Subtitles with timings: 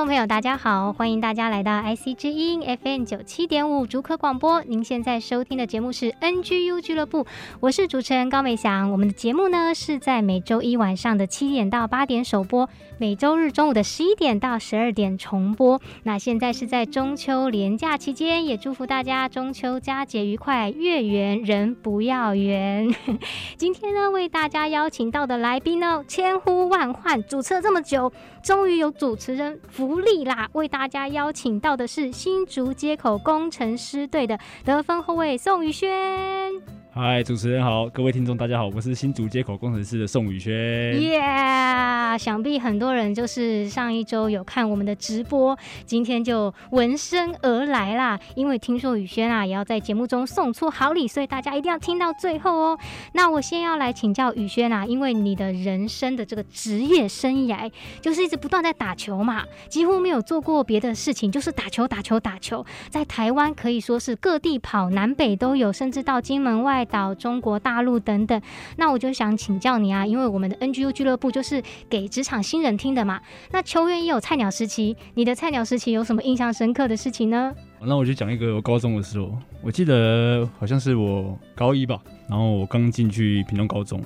[0.00, 4.62] 众朋友，大家好，欢迎大家来到 IC 之音 FM 九七点五竹科广播。
[4.62, 7.26] 您现在收听的节目是 NGU 俱乐部，
[7.60, 8.90] 我是主持人高美祥。
[8.92, 15.78] 我们的节目呢是在每周一晚上的七点到八点首播，每周日中午的十一点到十二点重播。
[16.04, 22.88] 那现在是在中秋连假期间，也祝福大家中秋佳节愉快，月圆人不要圆。
[23.58, 28.10] 今天呢，为大家邀请到的来宾呢，千呼万唤，主持了这么久，
[28.42, 29.60] 终于有主持人。
[29.90, 30.48] 福利啦！
[30.52, 36.52] 为大家邀请到的是新竹街口工程师队的得分后卫宋宇轩。
[36.92, 40.52] 嗨，主持人好，各位听众大家好，我是新竹街口工程师的宋宇轩。
[41.00, 48.18] 耶！Yeah, 想必很多人就是上一周有看我们的直播，今天就闻声而来啦。
[48.34, 52.78] 因为听说宇轩啊也要在节目中送出好礼，所以大家一定要听到最后哦。
[53.12, 62.66] 那我先要来请教宇轩啊，因为你的人生的这个职业生涯就是一直不断在打球嘛，几乎没有做过别的事情，就是打球、打球、打球。
[62.88, 66.79] 在台湾可以说是各地跑，南北都有，甚至到金门外。
[66.84, 68.40] 到中国大陆等等，
[68.76, 73.20] 那我就想请教你啊，因为我们的 NGU 俱乐部就是给职场新人听的嘛。
[73.50, 77.54] 那球员也有菜鸟时期，你的菜鸟时期有什么印象深刻的事情呢？
[77.82, 79.32] 那我就讲一个我高中的时候，
[79.62, 83.98] 我记得好像是我高一吧，然后我刚进去屏东高中，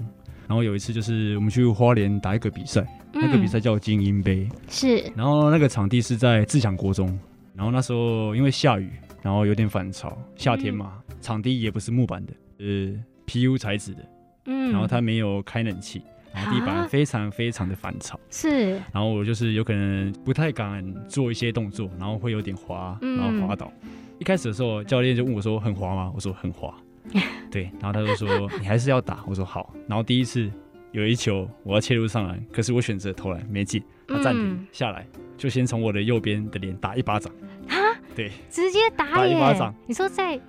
[0.46, 2.82] 然后有一次就是我们去花莲打一个比赛，
[3.14, 7.18] 嗯、那个比赛叫精英杯，是，然后那个场地是在自强国中，
[7.54, 8.88] 然后那时候因为下雨，
[9.22, 12.32] 然后有点反潮，夏天嘛，嗯、场地也不是木板的。
[12.58, 14.08] 是 PU 材质的，
[14.46, 23.72] 嗯，然后它没有开冷气，然后地板非常非常的反潮，是，然后我就是有可能不太敢做一些动作，然后会有点滑，然后滑倒。
[23.82, 26.74] 嗯、一开始的时候，教练就问我说：“很滑吗？”我说：“很滑。
[27.50, 30.50] ”对，然后他就说：“你还是要打。”我说：“好。”然后第一次
[30.92, 35.06] 有一球我要切入上篮，可是我选择投篮没进，他暂停下来，
[35.36, 37.32] 就先从我的右边的脸打一巴掌
[37.68, 37.74] 啊，
[38.14, 39.74] 对，直接打，打一巴掌。
[39.86, 40.40] 你说在。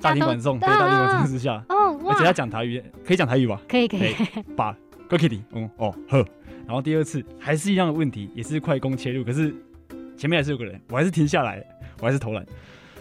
[0.00, 3.60] 大庭广众，对，大庭广众之下，哦，而且他讲台语，可以讲台语吧？
[3.68, 4.14] 可以，可以。
[4.56, 4.76] 把
[5.08, 6.24] Kitty，嗯，哦，呵。
[6.66, 9.54] 然后第二次还是一样的问题，也是快攻切入，可是
[10.16, 11.64] 前面还是有个人，我还是停下来，
[12.00, 12.44] 我还是投篮。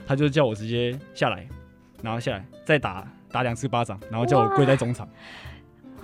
[0.07, 1.45] 他就叫我直接下来，
[2.01, 5.07] 然后下来再打打两次巴掌，然后叫我跪在中场。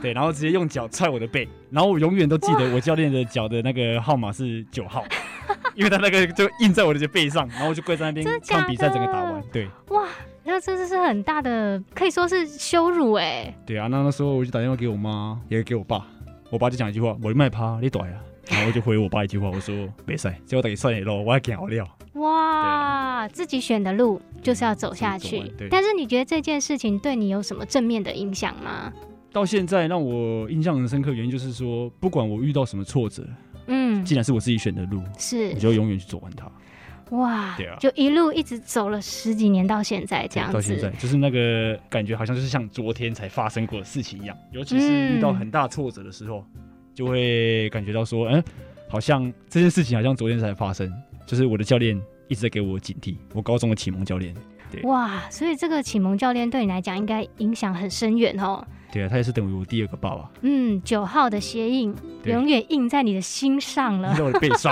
[0.02, 5.06] 对，然后直接用脚踹我的背，然后我永远都记得我教练的脚的那个号码是九号，
[5.76, 9.42] 因为他那个就印在我的背上，然后我就跪在那边看比赛，整个打完。
[9.54, 10.06] 对，哇。
[10.46, 13.56] 那这这是很大的，可以说是羞辱哎、欸。
[13.66, 16.06] 对啊，那那时候我就打电话给我妈，也给我爸，
[16.50, 18.18] 我爸就讲一句话：“我卖趴，你短呀。”
[18.50, 19.74] 然后我就回我爸一句话，我说
[20.06, 25.40] ：“没事，结果等于算你咯，我还给好料。”哇，啊、自己选的路就是要走下去。
[25.58, 25.70] 对。
[25.70, 28.92] 但是你觉得这件事情对你有什么正面的影响吗？
[29.32, 33.26] 到现在让我印象很深刻，原因就是说，不管我遇到什么挫折，
[33.68, 36.52] 嗯，既然是我自己选的路，是，我就永远去走完它。
[37.14, 44.36] 哇，对啊，就一路一直走了十几年到现在这样子，到现在就是那个感觉，好像就是像昨天才发生过的事情一样。
[44.52, 46.62] 尤其是遇到很大挫折的时候，嗯、
[46.94, 48.44] 就会感觉到说，嗯，
[48.90, 50.92] 好像这件事情好像昨天才发生。
[51.26, 54.36] 就是我的教练一直在给我警惕，我高中的启蒙教练。
[54.72, 58.66] 对，哇，所以这个启蒙教练对你来讲应该影响很深远哦。
[58.94, 60.30] 对啊，他也是等于我第二个爸爸。
[60.42, 61.96] 嗯，九号的鞋印
[62.26, 64.72] 永远印在你的心上了，印在我的背上。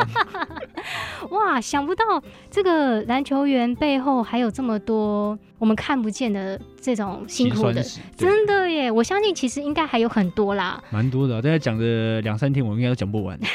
[1.31, 2.03] 哇，想不到
[2.51, 7.83] 这个篮球员背后还有这么多我们看不见的这种辛苦的，
[8.15, 8.91] 真的耶！
[8.91, 11.41] 我相信其实应该还有很多啦，蛮多的。
[11.41, 13.39] 大家讲的两三天，我应该都讲不完。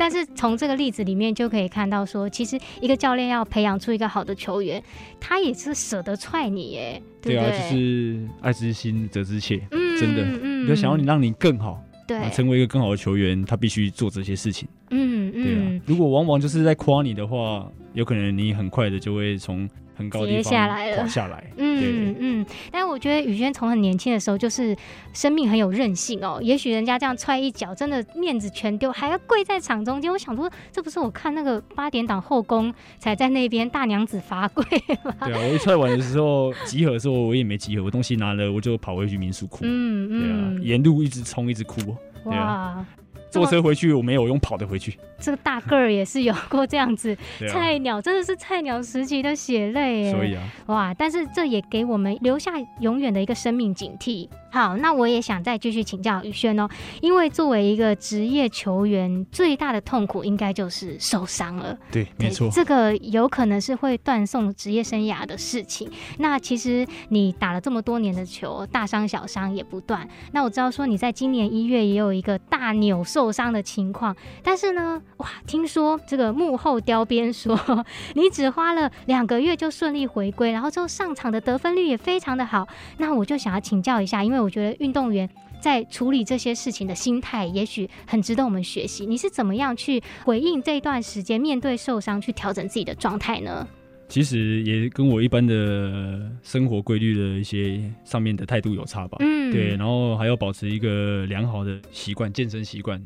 [0.00, 4.82] 但是从这个例子里面就可以看到说，说其实一个教练要培养出一个好的球员，
[5.20, 7.02] 他也是舍得踹你耶。
[7.20, 7.50] 对，对，对？
[7.50, 15.82] 啊，就是爱之心责之切，嗯、真的，嗯，就想要你让你更好，对，成为一个更好的球员，他必须做这些事情，嗯嗯，对啊。
[15.84, 19.68] 如果往往就是在夸你的话，有可能你很快的就会从
[20.00, 21.44] 很高的地方接下来了垮下来。
[21.56, 24.74] 嗯对嗯，但是我觉得宇轩从很年轻的时候就是
[25.12, 26.40] 生命很有韧性哦。
[26.42, 30.10] 也许人家这样踹一脚，真的面子全丢，还要跪在场中间。
[30.10, 34.64] 我想说，这不是我看那个八点档后宫才在那边大娘子罚跪
[35.04, 35.14] 吗？
[35.26, 39.58] 对啊，我一踹完的时候集合的时候，我也没集合，我东西拿了，我就跑回去民宿哭。
[39.62, 41.80] 嗯对啊嗯，，沿路一直冲，一直哭。
[42.24, 42.86] 对啊哇，
[43.30, 44.98] 坐车回去我没有，用跑的回去。
[45.18, 50.10] 这个大个儿也是有过这样子，啊，菜鸟真的是菜鸟时期的血泪。
[50.10, 50.94] 所以啊，哇！
[50.94, 54.28] 但是这也给我们留下永远的一个生命警惕。
[54.50, 56.68] 好，那我也想再继续请教宇轩哦，
[57.00, 61.78] 因为作为一个职业球员，最大的痛苦应该就是受伤了。
[61.90, 62.50] 对，没错。
[62.52, 65.90] 这个有可能是会断送职业生涯的事情。
[66.18, 70.08] 那其实你打了这么多年的球，大伤小伤也不断。
[70.32, 82.66] 那我知道说你在今年一月也有一个大扭受伤的情况，但是呢，哇，听说这个幕后雕边说你只花了两个月就顺利回归，然后之后上场的得分率也非常的好。
[82.98, 85.28] 那我就想要请教一下，因为我觉得运动员。
[85.60, 89.04] 在处理这些事情的心态，也许很值得我们学习。
[89.04, 93.68] 你是怎么样去回应这一段时间面对受伤，去调整自己的状态呢？
[94.08, 99.18] 其实也跟我一般的生活规律的一些上面的态度有差吧。
[99.20, 102.98] 嗯，对，然后还要保持一个良好的习惯，健身习惯。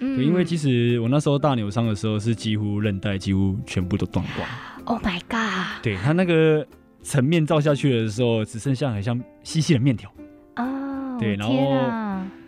[0.00, 4.46] 嗯对，因为其实我那时候大扭伤的时候是几乎韧带几乎全部都断光。
[4.84, 6.66] Oh my God，对，他那个
[7.00, 10.12] 层面照下去的时候，只剩下很像细细的面条。
[11.14, 11.54] 哦，对然后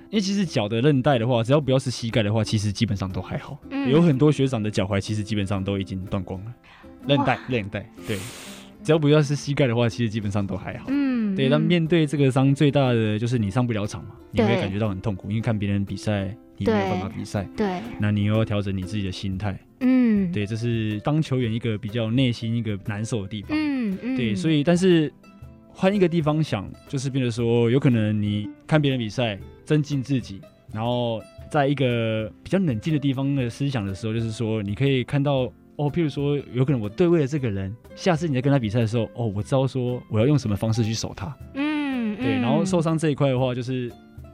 [0.08, 3.58] 因为其实脚的韧带的话，只要不要是膝盖的话，其实基本上都还好。
[3.70, 3.90] 嗯。
[3.90, 6.52] 有很多学长的脚踝其实基本上都已经断光了，
[7.06, 8.16] 韧带韧带对，
[8.82, 10.86] 只要不要是膝盖的话，其实基本上都还好。
[10.88, 19.58] 嗯，对，但嗯面对这个伤最大的就是你上不了场嘛，你会感觉到很痛苦，因为看别人比赛，你没有办法比赛，对，那你又要调整你自己的心态。
[19.80, 23.50] 嗯，，对，这是当球员一个比较内心一个难受的地方。
[23.52, 25.12] 嗯嗯，对，所以以但是
[25.78, 30.40] 换一个地方想，就是变得说，有可能你看别人比赛，增进自己，
[30.72, 41.36] 然后在一个比较冷静的地方的思想的时候，就是说，你可以看到哦，譬如说，有可能我对位的这个人，下次你在跟他比赛的时候，哦，我知道说我要用什么方式去守他。
[41.52, 43.92] 嗯，对，嗯然后受，伤这一块的话，就是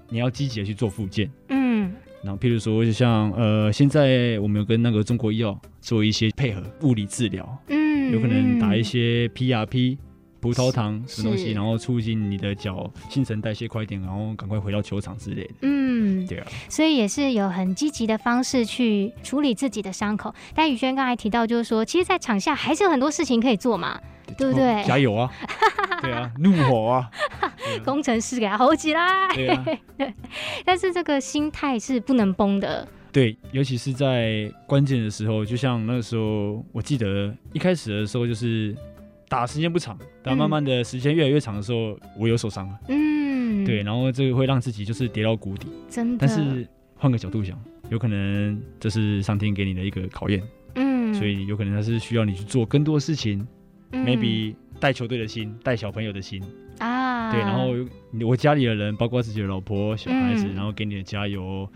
[0.09, 1.29] 你要积极的去做复健。
[1.49, 1.93] 嗯
[2.23, 9.99] 然后，譬如说，就像呃，现在我们有跟那个中国医药做一些配合物理治疗，嗯，有可能打一嗯些 PRP、
[10.43, 15.50] 葡萄糖什么东西，然后促进你的脚新陈代谢快一点，然后赶快回到球场之类的。
[15.62, 20.35] 嗯，对啊，所以也是有很积极的方式去处理自己的伤口。
[20.53, 24.00] 但宇轩刚才提到，就是说，其实，在场下还是有很多事情可以做嘛，
[24.37, 25.33] 对不对哦加油啊！
[26.03, 27.09] 对啊，怒吼啊！
[27.85, 29.33] 工程师给他吼起来。
[29.37, 29.65] 对啊，
[30.67, 32.88] 但是这个心态是不能崩的。
[33.12, 38.75] 对，尤其是在关键的时候，就像那个时候，我记得一开始的时候就是
[39.32, 42.79] 打时间不长，但慢慢的时间越来越长的时候，我有受伤了。
[42.88, 45.69] 嗯，对，，然后这个会让自己就是跌到谷底。
[45.88, 46.26] 真的。
[46.26, 47.58] 但是换个角度想，
[47.88, 50.43] 有可能这是上天给你的一个考验，
[50.75, 53.40] 嗯，所以有可能它是需要你去做更多事情、
[53.93, 56.43] 嗯 m a y b e 带球队的心，带小朋友的心，
[56.78, 57.73] 啊，对，然后
[58.26, 61.67] 我家里的人，包括自己的老婆、小孩子，嗯然后给你的加油，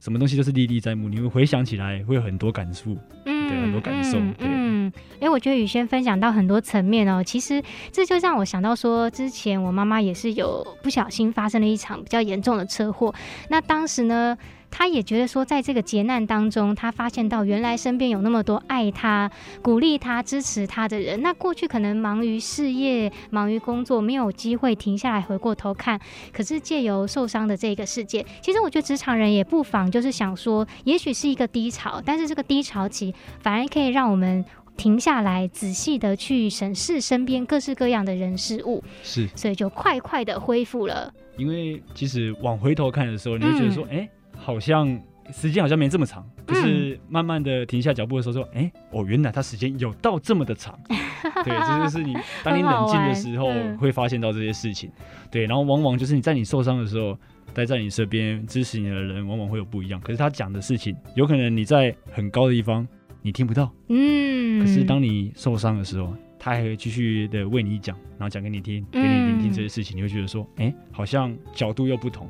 [0.00, 2.98] 什么东西都是历历在目，你会回想起来会有很多感触。
[3.26, 4.48] 嗯对很多感受嗯对
[4.84, 13.14] 嗯，哎、我觉得宇轩分享到很多层面哦，其实这就让我想到说，之前我妈妈也是有不小心发生了一场比较严重的车祸，
[13.48, 14.36] 那当时呢。
[14.76, 19.30] 她也觉得说，在这个劫难当中，她发现到原来身边有那么多爱她、
[19.62, 21.22] 鼓励她、支持她的人。
[21.22, 26.00] 那过去可能忙于事业、忙于工作，没有机会停下来回过头看。
[26.32, 34.44] 可是借由受伤的这个事件，其实我觉得职场人也不妨就是想说，也许是一个低潮，但是这个低潮期反而可以让我们
[34.76, 41.12] 停下来，仔细的去审视身边各式各样的人事物，是所以就快快的恢复了。
[41.36, 45.00] 因为其实往回头看的时候，你会觉得说，哎、好像
[45.32, 50.78] 时间好像没这么长，就是慢慢的停下脚步的时候，说，哎，哦，原来他时间有到这么的长。
[51.42, 54.90] 对，这就是你当你冷静的时候会发现到这些事情。
[55.30, 57.16] 对，然后往往就是你在你受伤的时候，
[57.54, 59.98] 待在你身边支持你的人，往往会有不一样。
[60.00, 62.86] 可是他讲的事情，有可能你在很高的地方
[63.26, 72.28] 你听不到，嗯，可是当你受伤的时候，他还会继续的为你讲，然后讲给你听，给你聆听这些事情，你会觉得说，哎，好像角度又不同。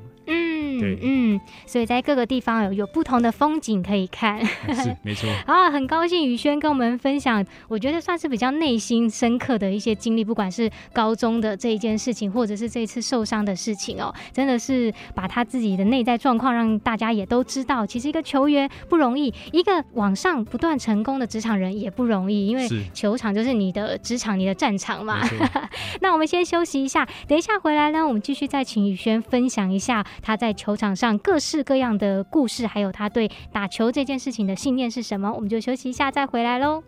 [0.76, 4.45] 嗯嗯对嗯，所以在各个地方有有不同的风景可以看。
[4.45, 5.28] 是 没错。
[5.47, 17.87] 啊，很高兴宇轩跟我们分享，我觉得算是比较内心深刻的一些经历，不管是高中的这一件事情，或者是这一次受伤的事情哦，真的是把他自己的内在状况让大家也都知道。
[17.87, 25.21] 其实一个球员不容易，一个往上不断成功的职场人也不容易，因为球场就是你的职场、你的战场嘛。
[26.00, 35.30] 那我们先休息一下，等一下回来呢，我们继续再请宇轩分享一下他在球场上各式各样的故事，还有他对打球这件事情的信念是什么。
[35.30, 36.83] 我们就休息一下，再回来喽。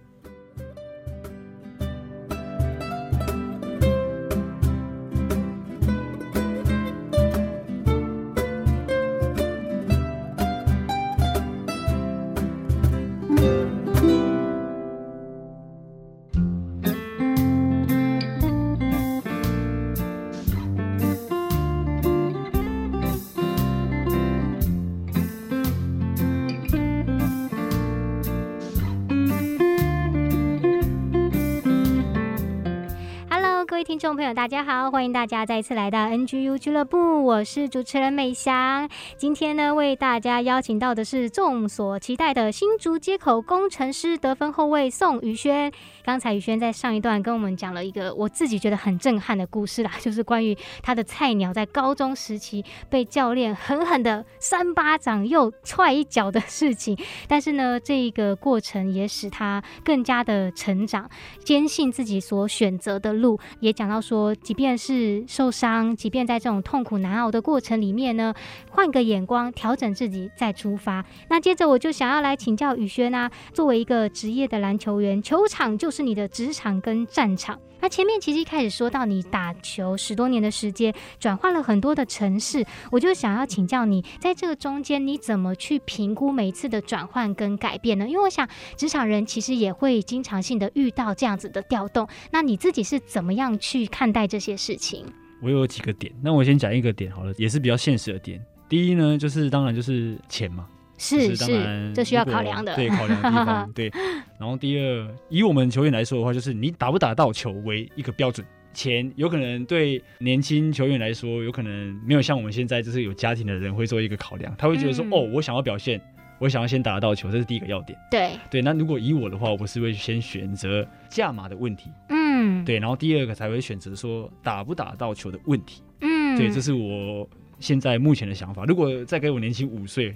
[34.07, 38.89] 众朋友，大家好，欢迎大家再次来到 NGU 俱乐部，我是主持人美翔。
[39.17, 45.73] 今天呢，为大家邀请到的是众所期待的新竹街口工程师得分后卫宋宇轩。
[46.05, 56.97] 刚才宇轩在上一段跟我们讲了一个我自己觉得很震撼的故事啦， 就是关于他的菜鸟在高中时期被教练狠狠的三巴掌又踹一脚的事情。
[57.27, 61.11] 但是呢，这一个过程也使他更加的成长，
[61.43, 63.87] 坚信自己所选择的路，也讲。
[63.87, 68.35] 到说，即便是受伤，即便在这种痛苦难熬的过程里面呢，
[68.71, 71.05] 换个眼光，调整自己，再出发。
[71.29, 77.59] 那接着我就想要来请教宇轩啦，作为一个职业的篮球员，球场就是你的职场跟战场。
[77.87, 88.09] 那前面其实一开始说到你打球十多年的时间，转换了很多的城市，我就想要请教你，在这个中间你怎么去评估每一次的转换跟改变呢？
[88.09, 95.07] 因为我想职场人其实也会经常性的遇到这样子的调动，那你自己是怎么样去看待这些事情？
[95.41, 98.45] 我有几个点，那我先讲一个点好了，也是比较现实的点。
[98.69, 100.67] 第一呢，就是当然就是钱嘛。
[100.99, 102.75] 是是，这需要考量的。
[102.75, 103.73] 对，考量的地方。
[103.75, 103.93] 对，
[104.39, 108.47] 然后第二，以我们球员来说的话，就是你打不打到球为一个标准。
[108.73, 114.55] 钱有可能对年轻球员来说，有可能没有像我们现在就是有家庭的人会做一个考量。
[114.59, 115.99] 他会觉得说，嗯、哦，我想要表现，
[116.39, 117.99] 我想要先打得到球，这是第一个要点。
[118.11, 121.91] 对对，那如果以我的话，我是会先选择价码的问题。
[122.11, 125.81] 嗯，对，然后第二个才会选择说打不打到球的问题。
[126.03, 127.27] 嗯，对，这是我
[127.59, 128.65] 现在目前的想法。
[128.65, 130.15] 如果再给我年轻五岁。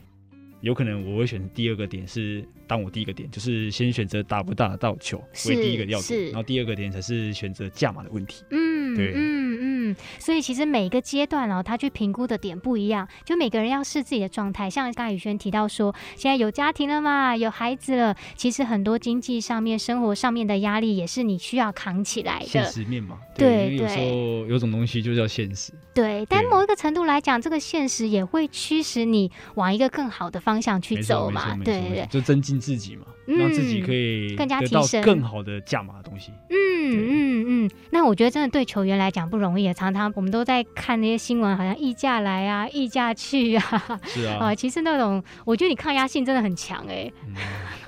[0.60, 8.44] 有可能我会选第二个点是当我第一个点，就是先选择打不打得到球为第一个要点，然后第二个点才是选择价码的问题。
[8.50, 9.79] 嗯，对，嗯嗯，
[10.18, 14.70] 所以其实每一个阶段哦，他去评估的点不一样，就每个人要视自己的状态。
[14.70, 22.46] 像刚宇轩提到说，现在有家庭了嘛，有孩子了，其实很多经济上面、生活上面的压力也是你需要扛起来的。
[22.46, 25.72] 现实面嘛，对，对，有时候有种东西就叫现实。
[25.92, 30.60] 对，但某一个程度来讲，这个现实也会驱使你往一个更好的方。
[30.60, 36.32] 向去走嘛，对对对，就增进自己嘛，嗯、让自己可以更加提升更好的价码的东西。
[36.48, 36.56] 嗯
[36.90, 39.72] 嗯嗯，那我觉得真的对球员来讲不容易。
[39.72, 44.00] 常常我们都在看那些新闻，好像溢价来啊，溢价去啊。
[44.06, 47.34] 是啊，啊，其实那种我觉得你抗压性真的很强哎、欸嗯。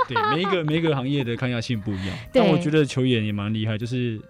[0.09, 4.21] 对，每一个每一个行业的抗压性不一样， 但我觉得球员也蛮厉害，就是。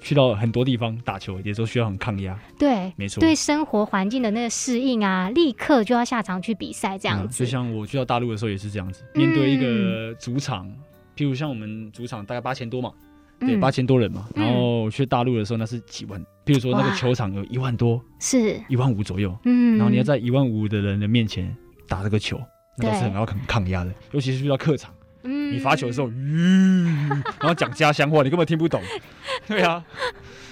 [0.00, 2.38] 去到很多地方打球，也都需要很抗压。
[2.58, 3.20] 对，没错。
[3.20, 7.46] 对生活环境的那个适应啊，立刻就要下场去比赛，这样子、嗯。
[7.46, 10.70] 就像我去到大陆的时候也是这样子，嗯、面对一个主场，
[11.16, 12.92] 譬如像我们主场大概八千多嘛，
[13.40, 14.28] 对，八千、嗯、多人嘛。
[14.34, 19.34] 然后去大陆的时候那是几万，譬如说那个球场有一万多，是一万五左右。
[19.44, 19.78] 嗯。
[19.78, 21.56] 然后你要在一万五的人的面前
[21.88, 22.38] 打这个球，
[22.78, 24.93] 那都是很要很抗压的，尤其是遇到客场。
[25.24, 27.08] 嗯，你罚球的时候，嗯，
[27.40, 28.80] 然后讲家乡话，你根本听不懂，
[29.48, 29.84] 对啊，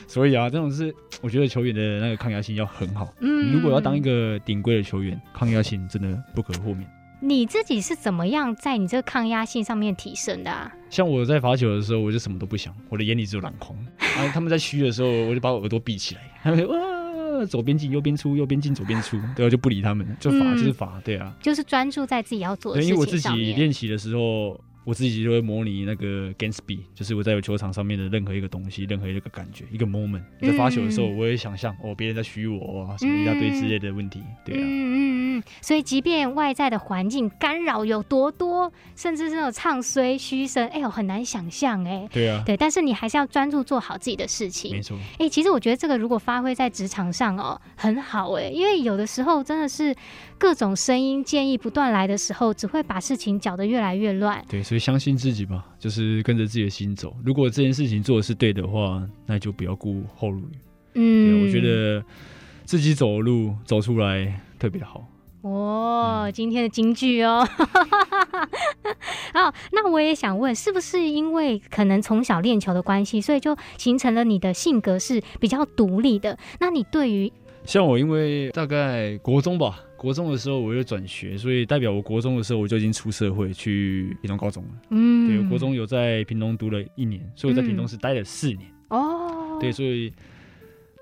[0.09, 3.13] 所以啊，这种是我觉得球员的那个抗压性要很好。
[3.21, 6.87] 嗯，如果要当一个顶规的球员，抗压性真的不可或免。
[7.21, 10.73] 你自己是怎么样在你这个抗压性上面提升的啊？
[10.91, 13.77] 像我在罚球的时候，我就什么都不想，我的眼里只有篮筐。
[14.17, 17.02] 然后他们在虚的时候，我就把我耳朵闭起来，他们哇。
[17.47, 22.97] 左边进右边出，右边进左边出， 对，我就不理他们，就罚就是罚，对啊，就是专注在自己要做的事情上面。
[22.97, 30.23] 因为我自己练习的时候，我自己就会模拟那个 speed，就是我在球场上面的任何一个东西，任何一个感觉，一个 moment。
[30.41, 34.23] 在发球的时候，我也想象哦，别人在嘘我啊，什么一大堆之类的问题。
[34.45, 35.43] 对啊，嗯嗯嗯。
[35.61, 42.09] 所以，即便外在的环境干扰有多多，甚至是那种唱衰嘘声，哎呦，很难想象哎。
[42.13, 42.43] 对啊。
[42.45, 44.73] 对，但是你还是要专注做好自己的事情。
[44.73, 44.97] 没错。
[45.19, 49.95] 哎，其实我觉得这个如果发挥在职场上哦，很好哎，因为有的时候真的是
[50.43, 54.45] 各种声音建议不断来的时候，只会把事情搅得越来越乱。
[54.49, 57.15] 对，所以相信自己吧，就是跟着自己的心走。
[57.25, 60.43] 如果这件事情做的是对的话，那就不要顾后路。
[60.95, 62.05] 嗯，对，我觉得
[62.65, 65.07] 自己走的路走出来特别好。
[65.43, 67.47] 哦，今天的金句哦。
[69.33, 76.37] 好，那我也想问，是不是因为可能从小练球的关系，所以就形成了你的性格是比较独立的？
[76.59, 77.33] 那你对于
[77.65, 79.79] 像我，因为大概国中吧。
[80.03, 84.71] 国中的时候我又转学，所以代表我国中的时候我就已经出社会去屏东高中了。
[84.91, 88.69] 嗯，对，我国中有在屏东读了一年，所以我在屏东是待了四年。
[88.89, 90.13] 哦，对，所以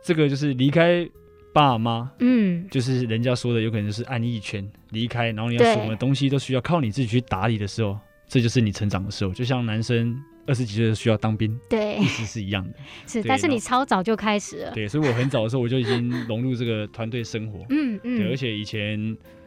[0.05, 1.09] 这个就是离开
[1.55, 9.33] 爸妈，嗯，就是人家说的有可能就是安逸圈离开，然后你要什么东西都需要靠你自己去打理的时候，这就是你成长的时候。
[9.33, 10.15] 就像男生。
[10.47, 12.75] 二十几岁需要当兵，对，意思是一样的。
[13.07, 14.73] 是，但是你超早就开始了。
[14.73, 17.65] 对，所以我很早的时候我就已经融入这个团队生活。
[17.71, 18.19] 嗯嗯。
[18.19, 18.99] 对，而且以前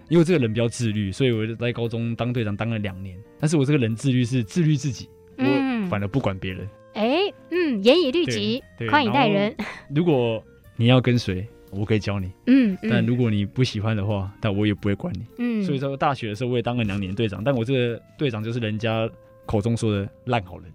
[0.09, 3.17] 因为这个人比较自律，所以我就在高中当队长当了两年。
[3.39, 6.67] 但是我这个人自律是自律自己，我反而不管别人。
[6.93, 7.19] 哎，
[7.49, 9.55] 嗯，严以律己，宽以待人。
[9.93, 10.43] 如果
[10.75, 12.31] 你要跟随，我可以教你。
[12.47, 12.77] 嗯。
[12.83, 15.25] 但如果你不喜欢的话，但我也不会管你。
[15.39, 15.63] 嗯。
[15.63, 19.09] 所以说大学的时候我也当了两年队长，但我这个队长就是人家
[19.45, 20.71] 口中说的烂好人。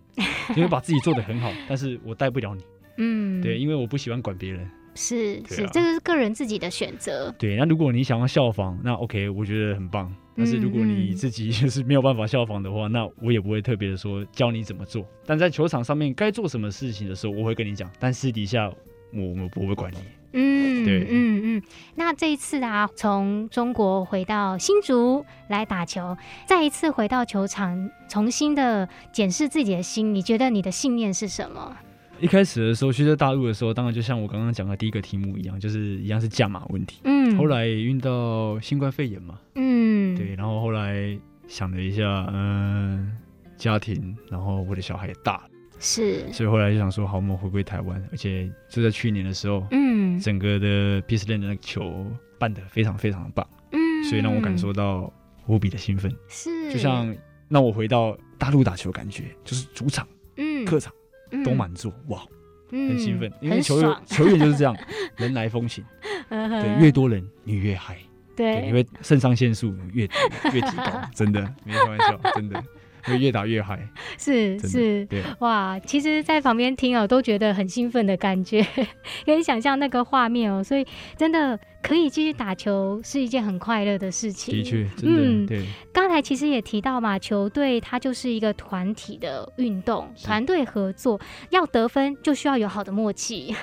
[0.57, 2.63] 因为把自己做得很好，但是我带不了你。
[2.99, 4.69] 嗯，对，因为我不喜欢管别人。
[4.95, 7.33] 是是，这个是个人自己的选择。
[7.39, 10.13] 对，那如果你想要效仿，那 OK，我觉得很棒。
[10.37, 15.07] 但是如果你自己 就是没有办法效仿的话，那我也不会特别的说教你怎么做。
[15.25, 17.89] 但在球场上面该做什么事情的时候，我会跟你讲。
[18.01, 18.69] 但私底下
[19.13, 19.99] 我我不会管你。
[20.33, 21.63] 嗯，对，嗯嗯。
[21.95, 26.17] 那这一次啊，从中国回到新竹来打球，
[26.47, 31.77] 再一次回到球场，重新的检视自己的心，你觉得你的信念是什么？
[32.21, 37.01] 一开始的时候去在大陆的时候，当然就像我刚刚讲的第一个题目一样，就是一样是价码问题。
[37.05, 37.37] 嗯。
[37.39, 39.39] 后来遇到新冠肺炎嘛。
[39.55, 40.17] 嗯。
[40.17, 41.17] 对，然后后来
[41.47, 43.17] 想了一下，嗯，
[43.57, 45.43] 家庭，然后我的小孩也大了。
[45.81, 52.07] 是，所以后来就想说，好，我们回归台湾，而且就在去年的时候，嗯，整个的 Peace Land 的那个球
[52.39, 55.13] 办得非常非常的棒，嗯，所以让我感受到
[55.47, 57.15] 无比的兴奋，是，就像
[57.49, 60.07] 让我回到大陆打球，感觉就是主场、
[60.37, 60.93] 嗯，客场
[61.45, 62.23] 都满座，哇，
[62.71, 64.77] 很兴奋，因为球员球员就是这样，
[65.17, 65.85] 人来风行，
[66.29, 67.97] 对，越多人你越嗨，
[68.35, 70.03] 对，因为肾上腺素越
[70.53, 72.63] 越提高，真的没开玩笑，真的。
[73.09, 73.79] 会越打越嗨，
[74.19, 75.79] 是是，对哇！
[75.81, 78.65] 其实，在旁边听哦，都觉得很兴奋的感觉，
[79.25, 80.63] 可以想象那个画面哦。
[80.63, 84.55] 所以，真的可以继续打球是一件很快乐的事情。
[84.55, 85.65] 的确，真的，嗯，对。
[85.93, 93.55] 刚才其实也提到嘛，球队它就是一个团体的运动，团队合作要得分就需要有好的默契。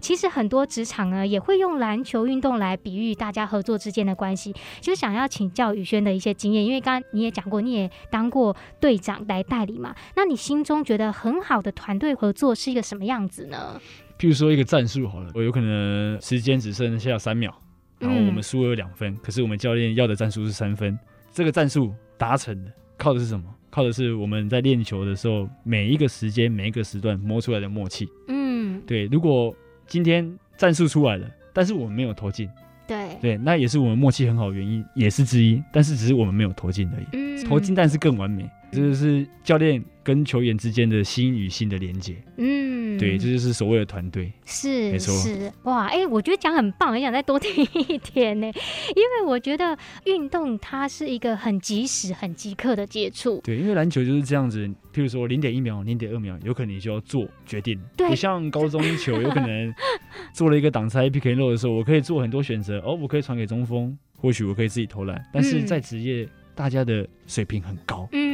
[0.00, 4.54] 其实很多职场呢，也会用篮球运动来比喻大家合作之间的关系。
[4.80, 9.94] 就想要请教宇轩的一些经验，因为刚刚你也讲过，你也当过队长来代理嘛。
[10.16, 13.80] 那你心中觉得很好的团队合作是一个什么样子呢？
[14.18, 17.52] 譬如说一个战术好了，我有可能时间只剩下三秒，
[17.98, 20.96] 然后我们输了两分，嗯、可是我们教练要的战术是三分。
[21.32, 23.44] 这个战术达成的，靠的是什么？
[23.70, 28.06] 靠的是我们在练球的时候每一个时间、每一个时段摸出来的默契。
[28.28, 29.06] 嗯，对。
[29.06, 29.54] 如果
[29.92, 32.48] 今天战术出来了，但是我们没有投进，
[32.86, 35.62] 对对，那也是我们默契很好的原因，也是之一。
[35.70, 38.48] 但是只是我们没有投进而已，嗯、投进但是更完美。
[38.72, 42.16] 这就是教练跟球员之间的心与心的连接。
[42.38, 44.32] 嗯，对，这就是所谓的团队。
[44.46, 45.14] 是，没错。
[45.18, 48.46] 是哇，哎、欸，我觉得讲很棒，很想再多听一点呢。
[48.46, 53.42] 因为我觉得运动它是一个很及时、很即刻的接触。
[53.44, 54.66] 对，因为篮球就是这样子。
[54.94, 57.78] 譬如说零点一秒、零点二秒，有可能你就要做决定。
[57.94, 59.74] 对，不像高中球，有可能
[60.32, 62.78] 做了一个挡拆 and roll 的时候，我可以做很多选择。
[62.80, 65.22] 哦，我可以传给中锋，或许我可以自己投篮。
[65.30, 66.22] 但是在职业。
[66.22, 68.31] 嗯大家的水平很高，嗯，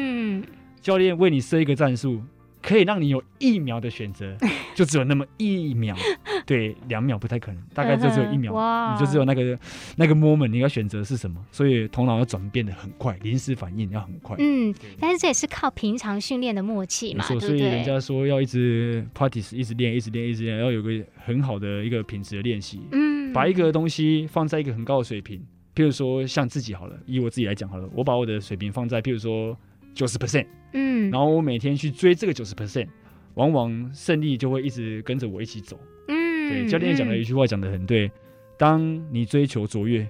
[0.88, 2.18] 教练为你设一个战术，
[2.62, 4.34] 可以让你有一秒的选择，
[4.74, 5.94] 就只有那么一秒，
[6.46, 8.94] 对，两秒不太可能， 大概就只有一秒，哇。
[8.94, 9.58] 你就只有那个
[9.96, 20.90] 那个 moment，你要选择是什么，所以头脑要转变的很快，临时反应要很快，嗯，但是这也是靠平常训练的默契嘛，没错，所以人家说要一直 practice，一直练，一直练，一直练，要有个
[21.22, 25.38] 很好的一个品质的练习，嗯，把一个东西放在一个很高的水平。
[25.74, 29.54] 譬如说，像自己好了，以我自己来讲好了，我把我的水平放在譬如说
[29.98, 32.86] 九十 percent，嗯，然后我每天去追这个九十 percent，
[33.34, 35.76] 往往胜利就会一直跟着我一起走。
[36.06, 38.08] 嗯，对，教练讲的一句话讲得很对，
[38.56, 40.08] 当你追求卓越，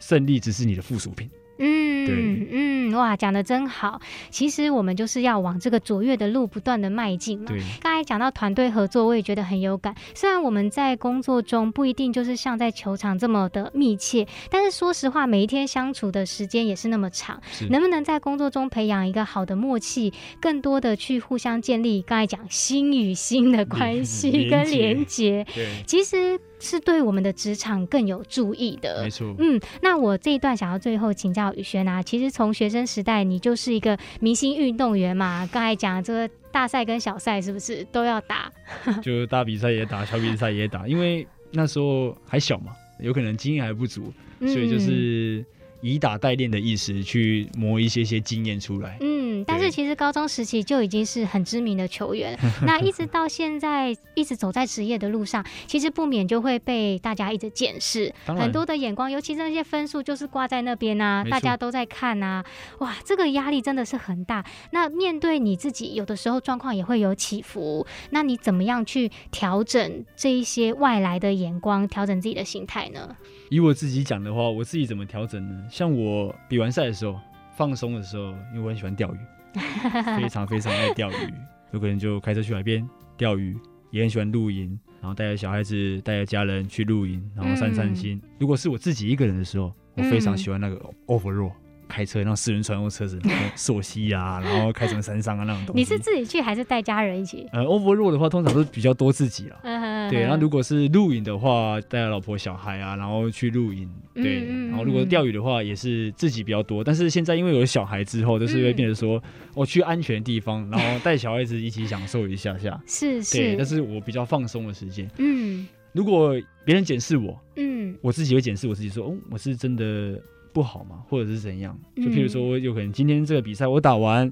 [0.00, 1.30] 胜利只是你的附属品。
[1.60, 2.16] 嗯，对。
[2.16, 4.00] 嗯，哇，讲的真好。
[4.30, 7.46] 其实我们就是要往这个卓越的路不断的迈进嘛。
[7.48, 9.94] 对，刚才讲到团队合作，我也觉得很有感。
[10.14, 17.40] 虽然我们在工作中不一定就是像在球场这么的密切，但是说实话，每一天相处的时间也是那么长。
[17.50, 29.02] 是能不能在工作中培养一个好的默契，更多的去互相建立刚才讲心与心的关系跟连接，对，其实是对我们的职场更有助益的。
[29.02, 29.34] 没错。
[29.38, 38.50] 嗯，那我这一段想要最后请教宇轩啊，其实从学生时代你就是一个明星运动员嘛，刚才讲这个大赛跟小赛是不是都要打？
[39.02, 45.44] 就大比赛也打，小比赛也打，因为那时候还小嘛，有可能经验还不足，嗯所以就是
[45.80, 48.96] 以打代练的意思去磨一些些经验出来。
[49.00, 62.44] 嗯，但是其实高中时期就已经是很知名的球员， 那一直到现在一直走在职业的路上，其实不免就会被大家一直检视，很多的眼光，尤其是那些分数就是挂在那边啊，大家都在看啊，
[62.78, 64.44] 哇，这个压力真的是很大。
[64.72, 73.16] 那面对你自己，有的时候状况也会有起伏，那你怎么样去调整这一些外来的眼光，调整自己的心态呢？
[73.50, 75.64] 以我自己讲的话，我自己怎么调整呢？
[75.68, 77.18] 像我比完赛的时候，
[77.56, 79.18] 放松的时候，因为我很喜欢钓鱼，
[80.20, 81.34] 非常非常爱钓鱼，
[81.72, 83.56] 有可能就开车去海边钓鱼，
[83.90, 88.20] 也很喜欢露营，然后带着小孩子、带着家人去露营，然后散散心。
[88.38, 91.52] 如果是我自己一个人的时候，我非常喜欢那个 overall。
[91.88, 95.80] 开车，那四轮传动车子，然后溯溪啊，然后开什么山上啊那种东西。
[95.80, 97.48] 你是自己去还是带家人一起？
[97.52, 99.58] 呃，overall 的话，通常都是比较多自己了。
[99.62, 103.88] 嗯对，那如果是露营的话，带老婆小孩啊，然后去露营。
[104.14, 106.82] 对，然后如果钓鱼的话，也是自己比较多。
[106.82, 109.22] 但是现在因为有了小孩之后，就是会变得说，
[109.54, 112.80] 我、嗯、去安全的地方，然后带小孩子一起享受一下下。
[112.86, 113.38] 是是。
[113.38, 115.08] 对，但是我比较放松的时间。
[115.18, 115.66] 嗯。
[115.92, 120.20] 如果别人检视我，嗯，我自己会检视我自己说，哦，我是真的。
[120.58, 121.04] 不好吗？
[121.08, 121.78] 或者是怎样？
[121.94, 124.30] 就譬如说，我有可能今天这个比赛我打完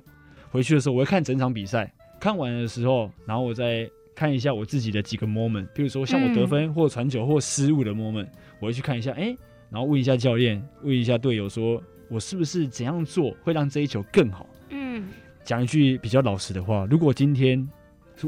[0.51, 8.27] 回去的时候，我会看整场比赛，看完的时候，然后我再看一下我自己的几个 moment，譬如说像我得分或传球或失误的 moment，
[8.59, 9.37] 我会去看一下，哎，
[9.71, 14.49] 然后问一下教练，问一下队友，说我是不是怎样做会让这一球更好？
[14.71, 15.09] 嗯，
[15.45, 17.65] 讲一句比较老实的话，如果今天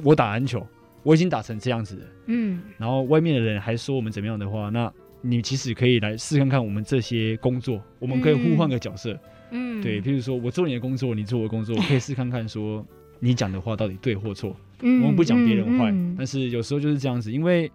[0.05, 0.65] 我打篮球，
[1.03, 4.93] 我已经打成这样子了，嗯，然后外面的人还说我们怎么样的话，那。
[5.21, 9.19] 你其实可以来试看看我们这些工作，我们可以互换个角色，
[9.51, 12.87] 嗯，对，譬如说我做你的工作，你做我的工作，我可以试看看说
[13.19, 14.55] 你讲的话到底对或错。
[14.81, 17.69] 嗯，我们不讲别人坏，嗯嗯，但是有时候就是这样子，因为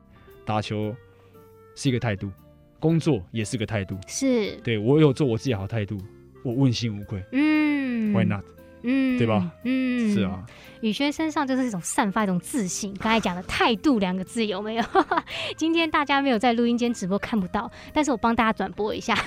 [0.45, 0.95] 打球
[1.75, 2.31] 是一个态度，
[2.79, 5.97] 工作也是个态度，是，对，我有做我自己好态度，
[6.43, 8.45] 我问心无愧，嗯，Why not？
[8.83, 9.51] 嗯，对吧？
[9.63, 10.43] 嗯，是啊。
[10.81, 14.83] 宇轩身上就是一种散发一种自信，刚才讲的态度两个字有没有？
[15.55, 19.17] 今天大家没有在录音间直播看不到，但是我帮大家转播一下，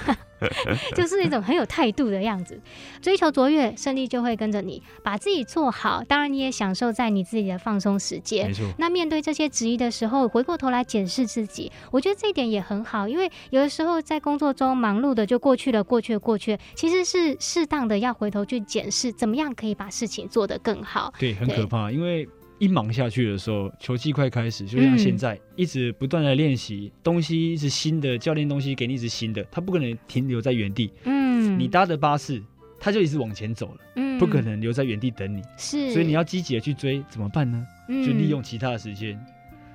[0.97, 2.61] 就是一种很有态度的样子。
[3.01, 6.03] 追求卓越，胜利就会跟着你，把自己做好。
[6.07, 8.49] 当然，你也享受在你自己的放松时间。
[8.49, 8.65] 没错。
[8.79, 21.13] 那面对这些质疑的时候，回过头来检视自己，我觉得这一点也很好，因为有的时候在工作中忙碌的就过去了，过去了，过去了，其实是适当的要回头去检视，怎么样可以把事情做得更好。
[21.19, 21.37] 对。
[21.37, 22.27] 很可怕，因为
[22.59, 30.91] 一忙下去的时候，球季快开始，就像现在，嗯、一直不断的练习东西，一直新的教练东西给你一直新的，他不可能停留在原地。
[31.05, 32.43] 嗯，你搭的巴士，
[32.81, 35.43] 他就一直往前走了，嗯，不可能留在原地等你。
[35.59, 37.67] 是，所以你要积极的去追，怎么办呢？
[37.89, 39.19] 嗯、就利用其他的时间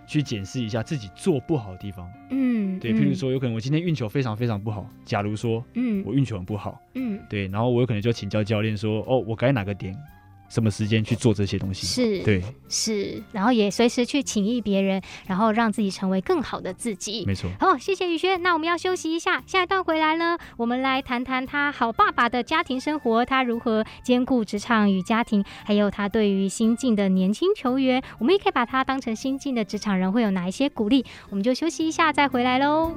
[0.07, 2.11] 去检视一下自己做不好的地方。
[2.31, 9.95] 嗯，对，譬如说，有可能我今天运球非常非常不好，假如说，嗯，我运球很不好，嗯，对，然后我有可能就请教教练说，哦，我该哪个点？
[10.51, 11.87] 什么时间去做这些东西？
[11.87, 17.23] 是，对，是，然后也随时去请益别人，然后让自己成为更好的自己。
[17.25, 17.49] 没错。
[17.57, 18.43] 好，谢谢宇轩。
[18.43, 31.05] 那我们要休息一下，下一段回来呢，我们来谈谈他好爸爸的家庭生活，他如何兼顾职场与家庭，还有他对于新进的年轻球员，我们也可以把他当成新进的职场人，会有哪一些鼓励？
[31.29, 32.91] 我们就休息一下，再回来喽。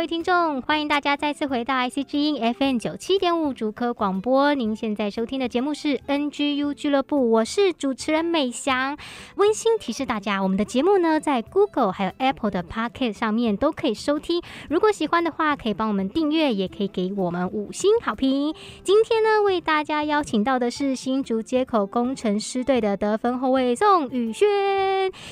[0.00, 4.54] 各位听众，欢迎大家再次回到 IC 之音 FM 九七点五竹科广播。
[4.54, 8.96] 您现在收听的节目是 NGU 俱乐部，我是主持人美翔。
[9.34, 14.40] 温馨提示大家，我们的节目呢，在 Google 还有 Apple 的 p o c k e t 上面都可以收听。
[14.70, 18.54] 如果喜欢的话，可以帮我们订阅，也可以给我们五星好评。
[18.82, 24.48] 今天呢，为大家邀请到的是新竹街口工程师队的得分后卫宋宇轩。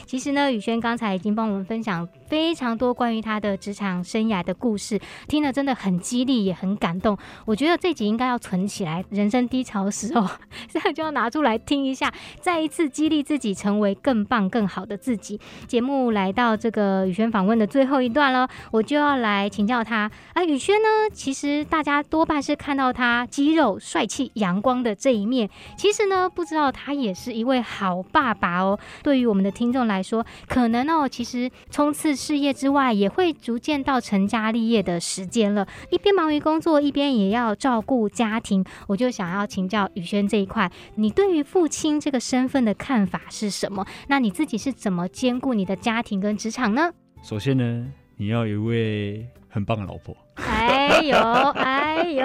[0.05, 7.17] 其实呢，宇轩刚才已经帮我们分享非常多关于他的职场生涯的故事，听了真的很激励，也很感动。
[7.47, 10.27] 我觉得这集应该要存起来，人生低潮的时候，
[10.69, 15.41] 现在就要拿出来听一下，再一次激励自己，成为更棒、更好的自己。
[15.67, 20.11] 节目来到这个宇轩访问的最后一段了，我就要来请教他。
[20.35, 28.79] 啊，宇轩呢，其实大家多半是看到他肌肉、帅气、阳光的这一面，其实呢，不知道他也是一位好爸爸哦。
[29.03, 38.65] 对于我们的听众来说，可能哦，其实冲刺事业之外，也会逐渐到成家立业的时间了，一边忙于工作，一边也要照顾家庭。
[38.87, 43.87] 我就想要请教宇轩这一块，你对于父亲这个身份的看法是什么？
[44.09, 46.91] 那你自己是怎么兼顾你的家庭跟职场呢？
[47.23, 50.17] 首先呢，你要有一位很棒的老婆。
[50.37, 51.17] 哎呦，
[51.59, 52.25] 哎呦，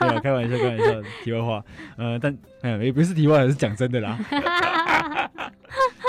[0.00, 1.64] 没有开玩笑，开玩笑，题外话。
[1.96, 4.18] 呃，但哎，也不是题外话，是讲真的啦。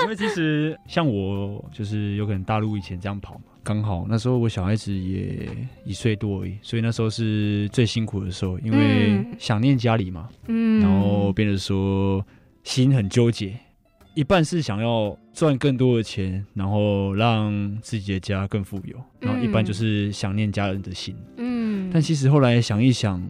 [0.02, 3.44] 因为其实像我，就是有可能大陆以前这样跑嘛。
[3.64, 5.48] 刚好那时候我小孩子也
[5.84, 12.24] 一岁多而已，所以那时候是最辛苦的时候，因为想念家里嘛，嗯，然后变得说
[12.64, 13.56] 心很纠结，
[14.14, 23.22] 一半是想要赚更多的钱，然后让自己的家更富有，然后一半就是想念家人的心，嗯，但其实后来想一想，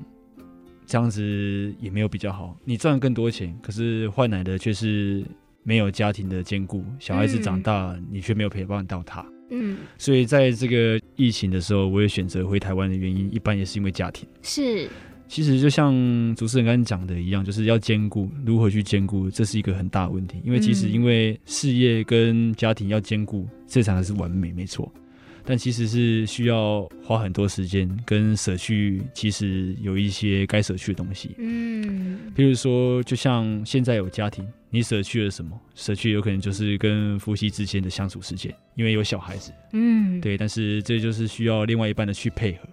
[0.86, 5.24] 这样子也没有比较好，你赚更多钱，可是换来的却是
[5.62, 9.22] 没有家庭的兼顾，小孩子长大，你却没有陪伴到他。
[9.52, 14.26] 嗯，所以在这个疫情的时候，我也选择回台湾的原因，一般也是因为家庭。
[14.40, 14.88] 是，
[15.28, 15.94] 其实就像
[16.34, 20.38] 主持人刚才讲的一样，就是要兼顾，如何去兼顾，这是一个很大的问题。
[20.42, 24.90] 因为其实因为事业跟家庭要兼顾，这才是完美，没错。
[25.44, 31.34] 但其实是需要花很多时间跟舍去，其实有一些该舍去的东西。
[31.38, 35.60] 嗯，比如说，就像现在有家庭，你舍去了什么？
[35.74, 39.52] 舍去有可能就是跟夫妻之间的相处时间，因为有小孩子。
[39.72, 40.38] 嗯，对。
[40.38, 42.68] 但是这就是需要另外一半的去配合。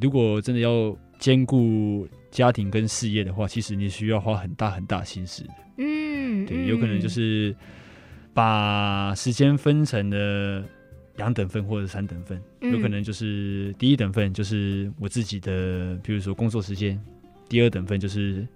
[0.00, 5.50] 如果真的要兼顾家庭跟事业的话，其实你需要花很大很大心思的。
[5.76, 7.54] 嗯，对，有可能就是
[8.32, 10.64] 把时间分成了。
[11.18, 16.96] 两等份或者三等份，有可能就是第一等份就是我自己的，比如说工作时间；
[17.48, 18.46] 第二等份就是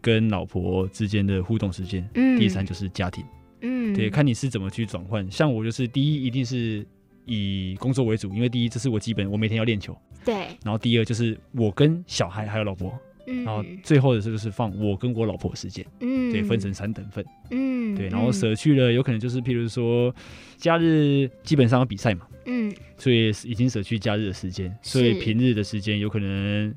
[0.00, 3.24] 跟老婆之间的互动时间；嗯，第三就是家庭。
[3.62, 5.28] 嗯，对，看你是怎么去转换。
[5.30, 6.86] 像我就是第一一定是
[7.24, 9.96] 以工作为主，因为第一这是我基本，我每天要练球。
[10.24, 10.34] 对。
[10.62, 12.96] 然后第二就是我跟小孩还有老婆。
[13.26, 20.14] 然后最后的这个是放我跟我老婆的时间，嗯，对，分成三等份，嗯，对，然后舍去了有可能就是譬如说
[20.56, 26.74] 假日基本上要比赛嘛，嗯，所以已经舍去假日的时间，所以平日的时间有可能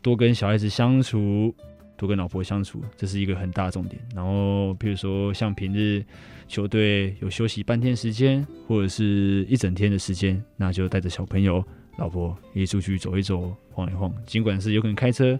[0.00, 1.54] 多跟小孩子相处，
[1.96, 4.00] 多跟老婆相处，这是一个很大的重点。
[4.14, 6.04] 然后譬如说像平日
[6.48, 11.64] 球队有休息半天时间或者是一整天的时间，那就带着小朋友、
[11.98, 15.38] 老婆一起出去走一走、晃一晃，尽管是有可能开车。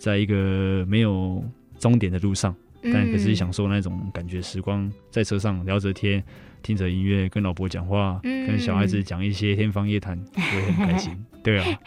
[0.00, 1.44] 在一个没有
[1.78, 6.24] 终点的路上，但可是享受那种感觉，时光在车上聊着天，
[6.62, 11.12] 听着音乐，跟老婆讲话，嗯、跟小孩子讲一些天方夜谭，我也很开心。
[11.44, 11.78] 对啊，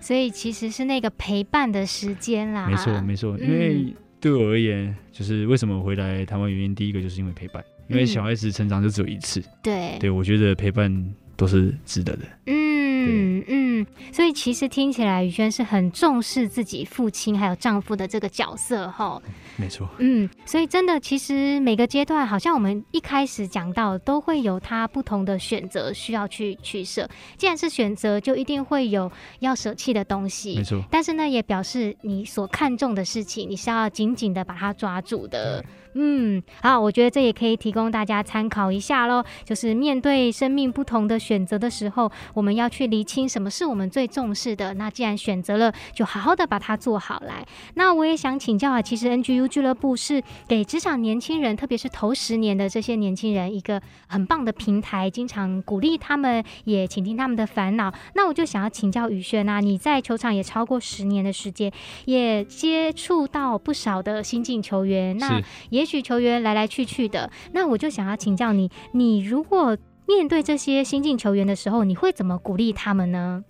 [0.00, 2.68] 所以其实是那个陪伴的时间啦。
[2.68, 3.36] 没错，没错。
[3.38, 9.42] 因为对我而言，就是为什么回来台湾原因，第一个就是因为陪伴，因为小孩子成长就只有一次。
[9.60, 12.22] 对，对我觉得陪伴都是值得的。
[12.46, 12.86] 嗯。
[13.08, 13.44] 嗯
[13.80, 19.20] 嗯，所以其实听起来宇轩是很重视自己父亲还有丈夫的这个角色哈。
[19.56, 19.88] 没错。
[19.98, 27.08] 嗯，所以真的，其实每个阶段，好像我们一开始讲到，都会有他不同的选择需要去取舍。
[27.36, 29.10] 既然是选择，就一定会有
[29.40, 30.56] 要舍弃的东西。
[30.56, 30.82] 没错。
[30.90, 35.60] 但是呢，也表示你所看重的事情，你是要紧紧的把它抓住的。
[35.60, 35.64] 嗯，
[35.98, 39.24] 嗯好，我觉得这也可以提供大家参考一下喽。
[39.44, 44.74] 就是面对生命不同的选择的时候，我们要去厘清什么是我们最重视的。
[44.74, 47.46] 那既然选择了，就好好的把它做好来。
[47.76, 57.90] 那我也想请教啊，其实 NGU 俱乐部是给职场年轻人，特别是头十年的这些年轻人一个很棒的平台，经常鼓励他们，也倾听他们的烦恼。
[58.14, 61.72] 那我就想要请教宇轩啊，你在球场也超过十年的时间，
[62.04, 65.85] 也接触到不少的新进球员，那也。
[65.86, 73.42] 许球员来来去去的，那我就想要请教你，你如果面对这些新进球员的时候，你会怎么鼓励他们呢？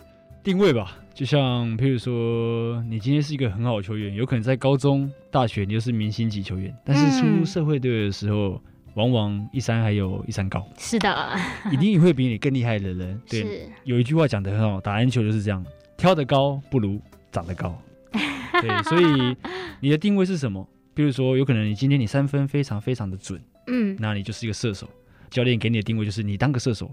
[0.45, 8.61] 定位吧，就像譬如说，你今天是一个很好的球员，有可能在高中、大学你就是明星级球员，但是出社会队的时候，嗯、
[8.95, 10.65] 往往一山还有一山高。
[10.79, 11.37] 是的，
[11.73, 13.21] 一定会比你更厉害的人。
[13.29, 15.65] 对，有一句话讲得很好，打篮球就是这样，
[15.97, 17.01] 跳得高不如
[17.33, 17.77] 长得高。
[18.63, 19.37] 对，所以
[19.81, 20.67] 你的定位是什么？
[20.97, 24.89] 比如说，有可能你今天你三分非常非常的准，嗯，那你就是一个射手。
[25.29, 26.91] 教练给你的定位就是你当个射手。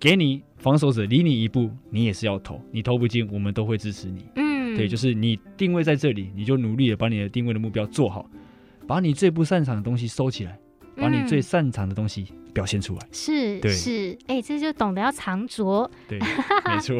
[0.00, 4.24] 给你防守者离你一步，你也是要投，你投不进，我们都会支持你。
[4.34, 8.28] 嗯，对，就是你定位在这里，你就努力的把你的定位的目标做好，
[8.88, 10.58] 把你最不擅长的东西收起来，
[10.96, 12.26] 把你最擅长的东西。
[12.54, 16.18] 表现出来是对是哎、欸，这就懂得要藏拙，对，
[16.66, 16.98] 没错。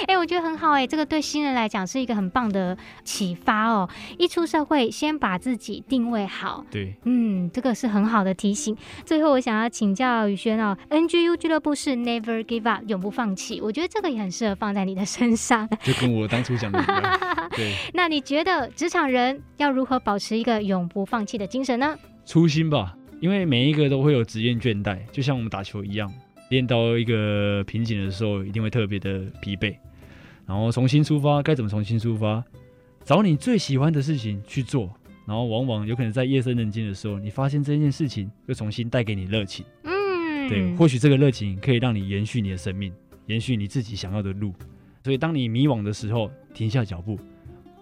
[0.00, 3.88] 哎、欸，我觉得很好哎、欸，这个对新人来讲是一个很棒的启发哦。
[4.18, 8.76] 一出社会，先把自己定位好，对，嗯，这个是很好的提醒。
[9.04, 13.60] 最后，我想要请教宇轩哦，NGU 俱乐部是 Never Give Up，永不放弃。
[13.60, 17.20] 我觉得这个也很适合放在你的身上，就跟我当初讲的一样。
[17.54, 21.96] 对，那你觉得职场人要如何保持一个永不放弃的精神呢？
[22.24, 22.96] 初心吧。
[23.20, 26.12] 因为每一个都会有职业倦怠，就像我们打球一样，
[26.50, 29.74] 练到一个瓶颈的时候，一定会特别的疲惫。
[30.46, 32.44] 然后重新出发，该怎么重新出发？
[33.04, 34.90] 找你最喜欢的事情去做。
[35.26, 39.66] 然后往往有可能在夜深人静的时候，你发现这件事情又重新带给你热情。
[39.82, 42.92] 嗯，对，或许这个热情可以让你延续你的生命，
[43.26, 44.54] 延续你自己想要的路。
[45.02, 47.18] 所以当你迷惘的时候，停下脚步，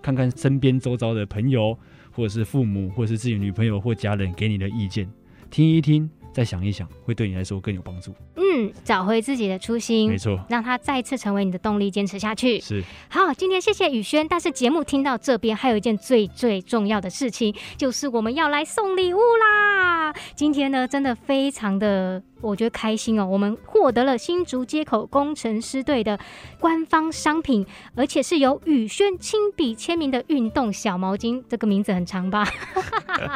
[0.00, 1.78] 看看身边周遭的朋友，
[2.12, 5.06] 或者是父母，或者是自己女朋友或家人给你的意见。
[5.54, 8.12] 听一听，再想一想，会对你来说更有帮助。
[8.56, 12.60] 嗯，找回自己的初心，没错，让它再次成为你的动力，坚持下去。
[12.60, 12.82] 是。
[13.08, 14.26] 好，今天谢谢宇轩。
[14.28, 20.14] 但是节目听到这边，还有一件最最重要的事情，就是我们要来送礼物啦。
[20.36, 22.22] 今天呢，真的非常的。
[22.40, 26.18] 我觉得开心哦，我们获得了新竹街口工程师队的
[26.60, 27.64] 官方商品，
[27.96, 31.42] 而且是由宇轩亲笔签名的运动小毛巾。
[31.48, 32.46] 这个名字很长吧？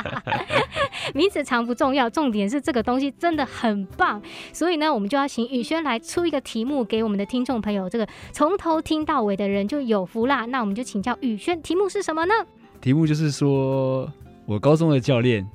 [1.14, 4.20] 名字长不重要，重点是这个东西真的很棒。
[4.52, 10.44] 所以呢，我们就要请宇轩来出一个题目给我们的听众朋友，这个从头听到尾的人就有福啦。
[10.47, 12.35] 那我们就请教宇轩，题目是什么呢？
[12.81, 14.11] 题目就是说
[14.47, 15.49] 我高中的教练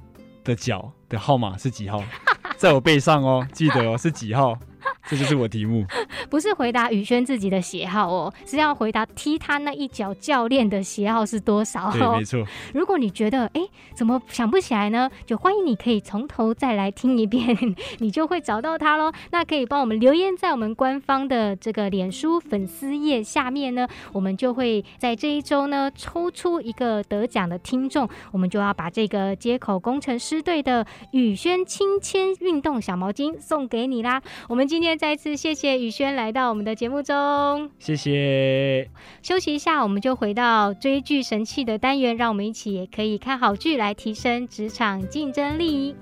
[0.44, 2.04] 的脚的号码是几号？
[2.58, 4.58] 在我背上哦，记得哦，是几号？
[5.10, 5.86] 这就是我题目，
[6.30, 11.91] 不是回答宇轩自己的鞋号哦，是要回答踢他那一脚教练的鞋号是多少？
[11.91, 12.46] 对，没错。
[12.74, 13.62] 如果你觉得哎，
[13.93, 15.10] 怎么想不起来呢？
[15.26, 19.12] 就欢迎你可以从头再来听一遍，你就会找到他喽。
[19.32, 34.22] 那可以帮我们留言在我们官方的这个脸书粉丝页下面呢，我们就会在这一周呢抽出一个得奖的听众，我们就要把这个接口工程师队的宇轩亲签运动小毛巾送给你啦。
[34.48, 34.98] 我们今天。
[34.98, 38.90] 再次谢谢宇轩来到我们的节目中，谢谢。
[39.22, 45.96] 休息一下，我们就回到追剧神器的单元，让我们一起也可以看好剧来提升职场竞争力。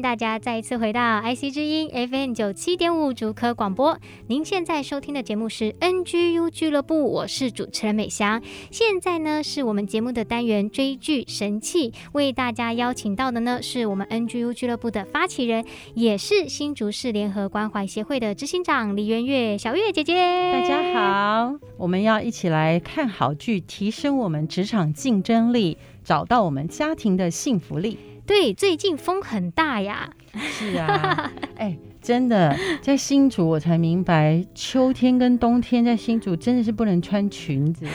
[0.00, 3.98] 大家再一次回到 IC 之音 FM 九七点五竹科广播。
[4.28, 8.40] 您现在收听的节目是 NGU 俱乐部，我是主持人美香。
[8.70, 20.14] 现在呢是我们节目的单元追剧神器，为大家邀请到的呢是我们 NGU 俱乐部的发起人，也是新竹市联合关怀协会的执行长李媛月小月姐姐。
[20.52, 27.98] 大家好，我们要一起来看好剧，提升我们职场竞争力，找到我们家庭的幸福力。
[28.30, 30.08] 对，最近风很大呀。
[30.38, 37.86] 是啊， 哎，真的， 在新竹我才明白，秋天跟冬天在新竹真的是不能穿裙子。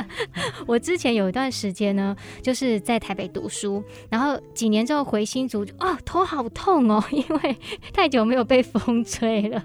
[0.66, 7.56] 我之前有一段时间呢，就是在台北读书，然后几年之后回新竹，哦，头好痛哦， 因为
[7.92, 9.62] 太久没有被风吹了。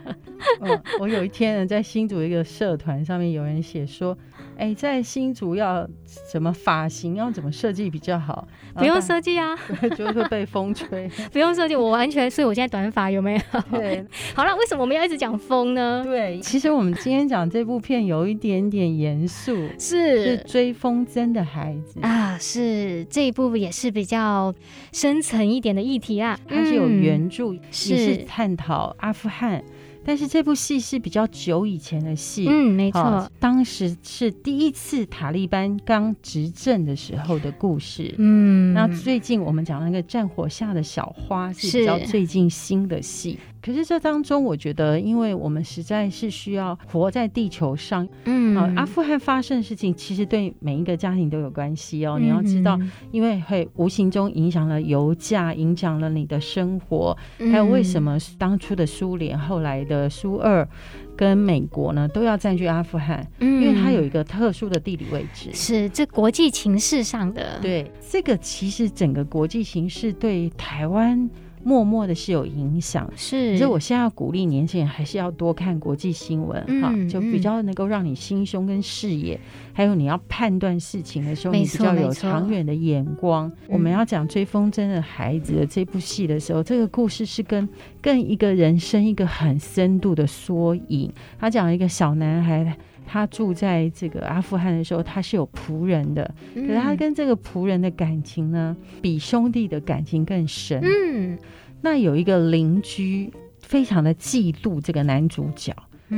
[0.61, 4.17] 嗯，我有一天呢，在新竹一个社团上面，有人写说。
[4.59, 5.87] 哎，在新竹要
[6.31, 8.47] 什么发型要怎么设计比较好？
[8.73, 9.55] 不用设计啊，
[9.95, 11.07] 就会被风吹。
[11.31, 13.41] 不用设计，我完全，所以我现在短发有没有？
[13.79, 16.03] 对，好了，为什么我们要一直讲风呢？
[16.03, 20.25] 对，其实我们今天讲这部片有一点点严肃，是。
[20.27, 21.99] 是追风筝的孩子。
[22.01, 23.05] 啊，是。
[23.09, 24.53] 这一部也是比较
[24.91, 29.63] 深层一点的议题啊，它是有原著，也是探讨阿富汗。
[30.05, 43.37] 但是这部戏是比较久以前的戏，嗯，没错，当时是第一次塔利班刚执政的时候的故事，嗯，那最近我们讲那个战火下的小花是比较最近新的戏。
[43.61, 52.17] 可是这当中，我觉得，因为我们实在是需要活在地球上，嗯，啊，阿富汗发生的事情，其实对每一个家庭都有关系哦。
[52.19, 52.79] 嗯、你要知道，
[53.11, 57.17] 因为会无形中影响了油价，影响了你的生活，
[57.51, 60.67] 还有为什么当初的苏联，后来的苏二
[61.15, 67.59] 跟美国呢，都要占据阿富汗，嗯，因为它有一个特殊的地理位置，是这国际情势上的。
[67.61, 71.29] 对，这个其实整个国际形势对台湾。
[71.67, 73.57] 默默的是有影响，是。
[73.57, 79.41] 所以我现在要鼓励年轻人，还是要多看国际新闻，哈、嗯，就比较能够让你心胸跟视野，嗯、
[79.77, 83.51] 还有你要判断事情的时候，你比较有长远的眼光。
[83.67, 87.69] 我们要讲追风筝的孩子的这部戏的时候，这个故事是跟
[88.01, 91.13] 跟一个人生一个很深度的缩影。
[91.37, 92.75] 他讲一个小男孩，
[93.05, 100.81] 他住在这个阿富汗的时候，他是有仆人的，可是他跟这个仆人的感情呢，比兄弟的感情更深。
[100.81, 101.37] 嗯。
[101.81, 105.71] 那有一个邻居非常的嫉妒这个男主角，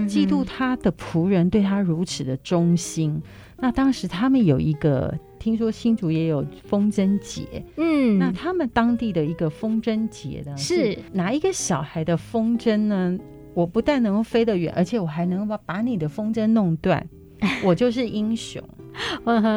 [0.07, 3.21] 嫉妒他的仆人对他如此的忠心。
[3.61, 10.97] 那当时他们有一个，听说新竹也有风筝节，嗯，那他们当地的一个风筝节呢，是。
[11.11, 13.17] 哪一个小孩的风筝呢？
[13.53, 17.05] 我不但能够飞得远，而且我还能够把把你的风筝弄断，
[17.65, 18.63] 我就是英雄。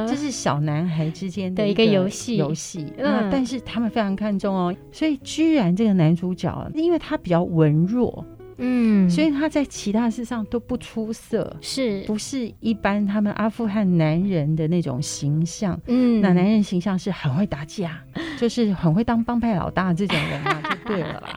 [0.09, 2.37] 这是小男孩之间的一个游戏。
[2.37, 8.25] 游戏，那，但是他们非常看重哦，所以居然这个男主角，因为他比较文弱。
[8.65, 12.03] 嗯，所以他在其他事上都不出色，是。
[12.07, 15.79] 不是一般他们阿富汗男人的那种形象？
[15.89, 18.01] 嗯，那男人形象是很会打架，
[18.39, 21.29] 就是很会当帮派老大这种人嘛， 就对了啦。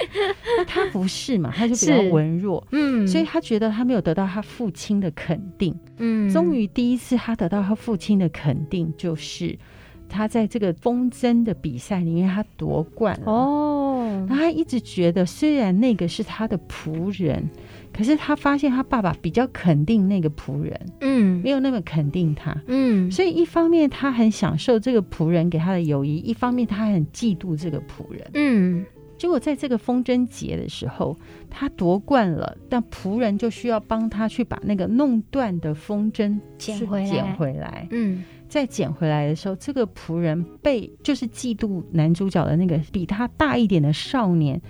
[0.58, 9.58] 那他不是嘛，他就比较文弱，嗯，所以他觉得他没有得到他父亲的肯定，嗯，终于第一次他得到他父亲的肯定，就是
[10.08, 13.32] 他在这个风筝的比赛里面他夺冠了。
[13.32, 14.26] 哦。
[14.30, 17.49] 他一直觉得，虽然那个是他的仆人，
[17.91, 28.86] 可是他发现他爸爸比较肯定那个仆人，嗯，没有那么肯定他，嗯，所以一方面他很享受这个仆人给他的友谊，一方面他很嫉妒这个仆人，嗯。
[29.18, 31.18] 结果在这个风筝节的时候，
[31.49, 38.24] 他夺冠了，但仆人就需要帮他去把那个弄断的风筝捡回来，捡回来，嗯。
[38.56, 44.62] 再捡回来的时候，这个仆人被就是嫉妒男主角的那个比他大一点的少年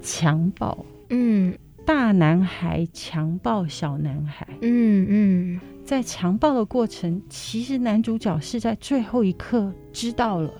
[0.00, 10.50] 强暴，嗯，大男孩强暴小男孩，嗯嗯，在强暴的过程，其实男主角是在最后一刻知道了，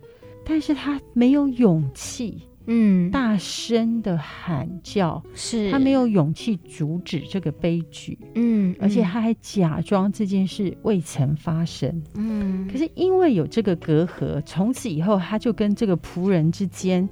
[0.44, 2.42] 但是他没有勇气。
[2.66, 8.18] 嗯，大声的喊叫，是他没有勇气阻止这个悲剧。
[8.34, 12.02] 嗯，而且他还假装这件事未曾发生。
[12.14, 17.08] 嗯，可是因为有这个隔阂，从此以后他就跟这个仆人之间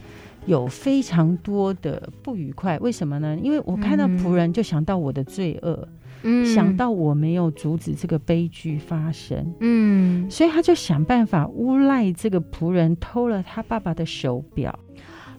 [0.47, 2.79] 有非常多的不愉快。
[2.79, 3.39] 为什么呢？
[3.43, 5.89] 因为我看到仆人就想到我的罪恶，
[6.23, 9.55] 嗯，想到我没有阻止这个悲剧发生。
[9.61, 14.77] 嗯，所以他就想办法诬赖这个仆人偷了他爸爸的手表。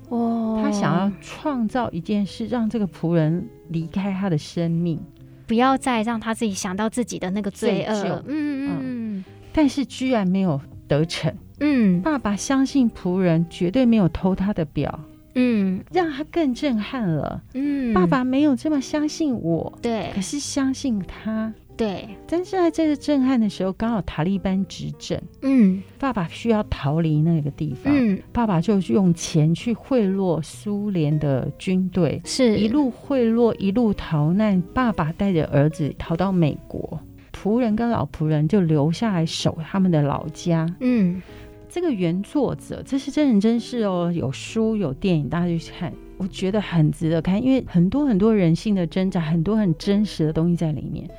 [0.10, 5.00] 哦，他想要创造一件事，让这个仆人离开他的生命，
[5.48, 8.24] 不要再让他自己想到自己的那个罪恶。
[8.28, 11.34] 嗯嗯嗯，但是居然没有得逞。
[11.60, 15.00] 嗯，爸爸相信仆人绝对没有偷他的表。
[15.36, 17.42] 嗯，让他更震撼了。
[17.54, 19.74] 嗯，爸爸没有这么相信我。
[19.82, 21.52] 对，可是相信他。
[21.76, 32.58] 对，但是在这个震撼的时候，刚好塔利班执政，嗯，爸爸需要逃离那个地方，嗯，爸爸就用钱去贿赂苏联的军队，是。
[32.58, 37.00] 一路贿赂一路逃难，爸爸带着儿子逃到美国，
[37.36, 41.20] 仆人跟老仆人就留下来守他们的老家，嗯，
[41.68, 51.10] 这个原作者这是真人真事哦，有书有电影，大家去看，我觉得很值得看，因为很多很多人性的挣扎，很多很真实的东西在里面。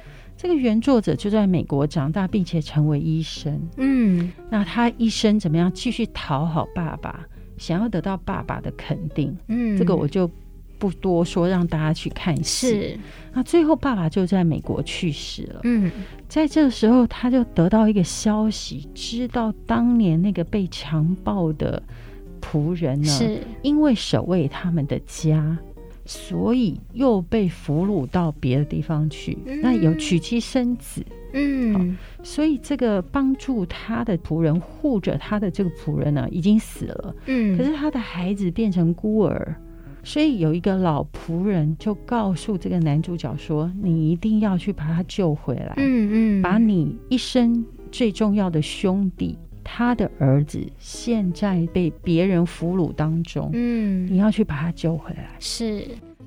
[0.45, 3.59] 这个原作者就在美国长大，并且成为医生。
[3.79, 7.25] 嗯，那他一生怎么样继续讨好爸爸，
[7.57, 9.35] 想要得到爸爸的肯定？
[9.49, 10.31] 嗯，这个我就
[10.79, 12.69] 不多说，让大家去看戏。
[12.69, 12.99] 是，
[13.33, 15.61] 那最后爸爸就在美国去世了。
[15.65, 15.91] 嗯，
[16.29, 21.83] 在这个时候，他就得到一个消息，知道当年那个被强暴的
[22.43, 25.57] 仆人呢，是因为守卫他们的家。
[26.07, 39.57] 所以又被俘虏到别的地方去，嗯、那有娶妻生子，嗯，所以这个帮助他的仆人护着他的这个仆人呢，已经死了，嗯，可是他的孩子变成孤儿，
[40.03, 55.85] 所以有一个老仆人就告诉这个男主角说：“你一定要去把他救回来，嗯嗯，把你一生最重要的兄弟，他的儿子现在被别人俘虏当中，嗯，你要去把他救回来。”是。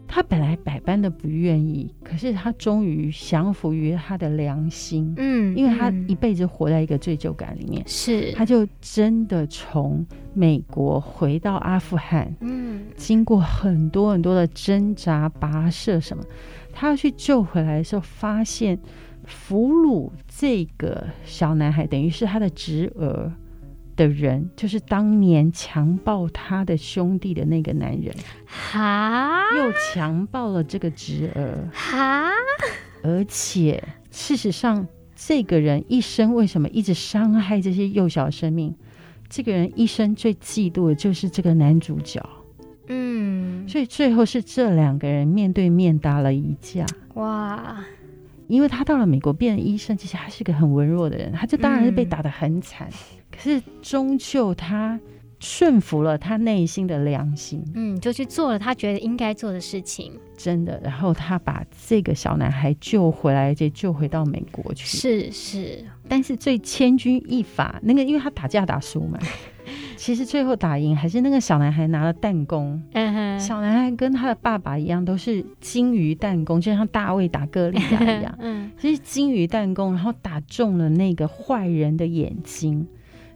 [0.09, 16.23] 他本来百般的不愿意，可是他终于降服于他的良心，嗯，因为他一辈子活在一个罪疚感里面，是，他就真的从美国回到阿富汗，嗯，经过很多很多的挣扎、跋涉什么，
[16.71, 18.79] 他要去救回来的时候，发现
[19.28, 23.32] 俘虏这个小男孩，等于是他的侄儿。
[23.97, 28.13] 的人就是当年强暴他的兄弟的那个男人，
[28.45, 32.30] 哈，又强暴了这个侄儿，哈，
[33.01, 38.75] 而且事实上，这个人一生为什么一直伤害这些幼小生命？
[39.30, 42.23] 这个人一生最嫉妒的就是这个男主角，
[42.89, 47.84] 嗯，所以最后是这两个人面对面打了一架，哇，
[48.47, 52.87] 因为他到了美国变成医生，其实他是个很文弱的人，他就当然是被打得很惨。
[52.89, 52.93] 嗯
[53.29, 54.99] 可是终究他
[55.39, 60.81] 顺服了他内心的良心，嗯，就去做了他觉得应该做的事情，真的。
[60.83, 64.87] 然后他把这个小男孩救回来，就救回到美国去。
[64.97, 69.19] 是是，但是最千钧一发，那个因为他打架打输嘛，
[69.97, 72.81] 其实最后打赢还是那个小男孩拿了弹弓。
[72.93, 78.33] 嗯哼，小男孩跟他的爸爸一样，都是金鱼弹弓，就像大卫打歌利亚一样。
[78.39, 82.87] 嗯，其实金鱼弹弓，然后打中了那个坏人的眼睛。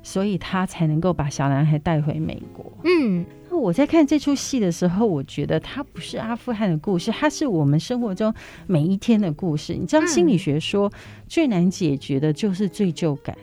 [0.04, 2.66] 所以他才能够把小男孩带回美国。
[2.86, 8.34] 嗯，那我在看这出戏的时候，我觉得它不是阿富汗的故事，它是我们生活中
[8.66, 9.76] 每一天的故事。
[9.76, 10.92] 你知道，心理学说
[11.28, 13.38] 最难解决的就是罪疚感。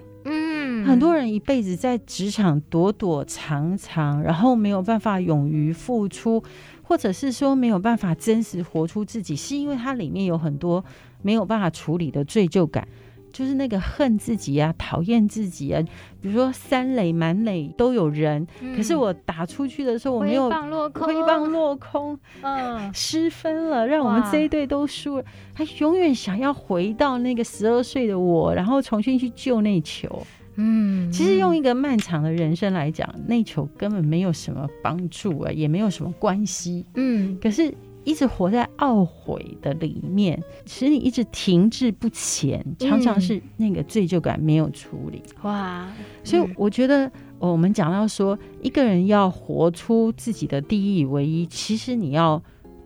[0.88, 6.42] 嗯，很多人一辈子在职场躲躲藏藏，然后没有办法勇于付出，
[6.82, 10.84] 或者是说没有办法真实活出自己，是因为它里面有很多
[11.22, 12.88] 没有办法处理的罪疚感。
[13.30, 15.80] 就是那个恨自己啊，讨厌自己啊。
[16.20, 25.24] 比如说三垒满垒都有人，嗯，可是我打出去的时候我没有挥棒落空，挥棒落空，嗯，失分了，让我们这一队都输了。
[25.54, 30.26] 他永远想要回到那个十二岁的我，然后重新去救那球。
[30.58, 36.84] 嗯，其实用一个漫长的人生来讲，内求根本没有什么帮助啊，也没有什么关系。
[36.94, 37.72] 嗯，可是。
[38.04, 45.22] 一直活在懊悔的里面，使你一直停滞不前，常常是那个罪疚感没有处理。
[45.42, 45.86] 哇！
[46.24, 52.42] 所以我觉得，我们讲到说，一个人要活出自己的第一唯一，其实你要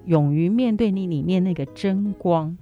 [0.07, 2.57] 勇于面对你里面那个真光，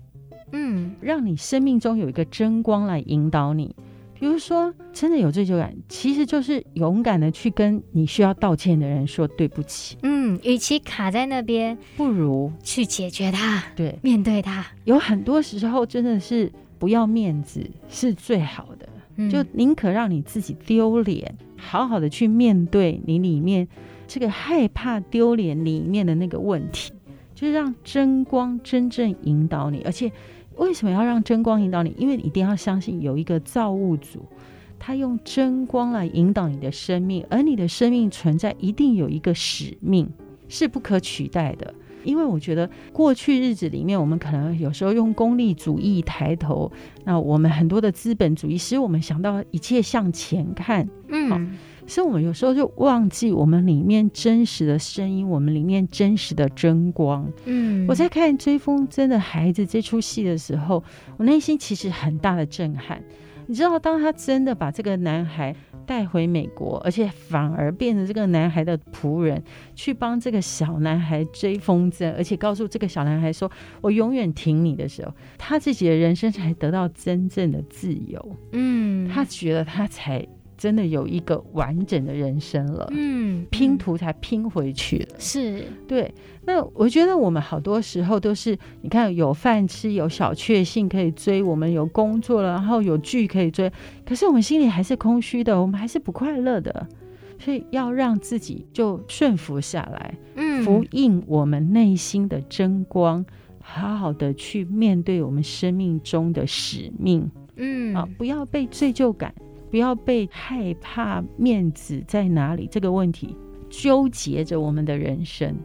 [0.52, 3.74] 嗯，让你生命中有一个真光来引导你。
[4.20, 9.96] 比如说，真的有罪疚感，其实就是勇敢的去跟你需要道歉的人说对不起。
[10.02, 13.64] 嗯，与其卡在那边，不如去解决它。
[13.74, 14.62] 对，面对它。
[14.84, 23.66] 有很多时候真的是不要面子是最好的，嗯、就宁可让你自己丢脸，好好的去面对你里面
[24.06, 26.92] 这个害怕丢脸里面的那个问题，
[27.40, 30.12] 就是让真光真正引导你，而且。
[30.56, 31.94] 为什么要让真光引导你？
[31.96, 34.26] 因为你一定要相信有一个造物主，
[34.78, 40.06] 他用真光来引导你的生命，而你的生命存在一定有一个使命，
[40.48, 41.72] 是不可取代的。
[42.04, 46.70] 因为我觉得过去日子里面，我们可能有时候用功利主义抬头，
[47.04, 51.56] 那我们很多的资本主义使我们想到一切向前看，嗯。
[51.90, 57.28] 所以，我们有时候就忘记我们里面真实的声音，我们里面真实的真光。
[57.46, 60.84] 嗯，我在看《追风筝的孩子》这出戏的时候，
[61.16, 63.02] 我内心其实很大的震撼。
[63.48, 65.52] 你知道，当他真的把这个男孩
[65.84, 69.42] 带回美国，而且反而变成这个男孩的仆人，
[69.74, 73.50] 去帮这个小男孩追风筝，而且告诉这个小男孩说
[73.82, 78.36] ：“我永远挺你”的时候，他自己的人生才得到真正的自由。
[78.52, 80.24] 嗯，他觉得他才。
[80.60, 86.12] 真的有一个完整的人生了，嗯，拼图才拼回去了，是对。
[86.44, 93.72] 那我觉得我们好多时候都是，你看有饭吃，有小确幸可以追，我们有工作了，然后有剧可以追，
[94.04, 96.86] 可是我们心里还是空虚的，我们还是不快乐的。
[97.38, 103.24] 所以要让自己就顺服下来，嗯，服应我们内心的真光，
[103.62, 109.34] 好好的去面对我们生命中的使命，嗯啊，不要被罪疚感。
[109.70, 113.36] 不要被害怕面子在哪里这个问题
[113.68, 115.56] 纠结着我们的人生，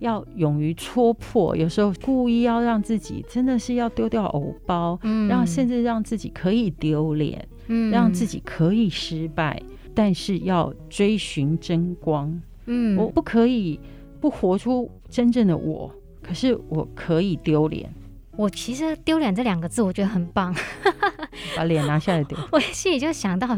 [0.00, 1.56] 要勇于戳破。
[1.56, 9.62] 有时候故意要让自己真的是要丢掉偶包，嗯，然后甚至让自己可以丢脸，嗯，让自己可以失败，
[9.94, 13.78] 但是要追寻真光，嗯，我不可以。
[14.20, 17.92] 不活出真正的我，可是我可以丢脸。
[18.38, 20.54] 我其实丢脸这两个字，我觉得很棒。
[21.56, 22.40] 把脸拿下来点。
[22.52, 23.48] 我心里就想到。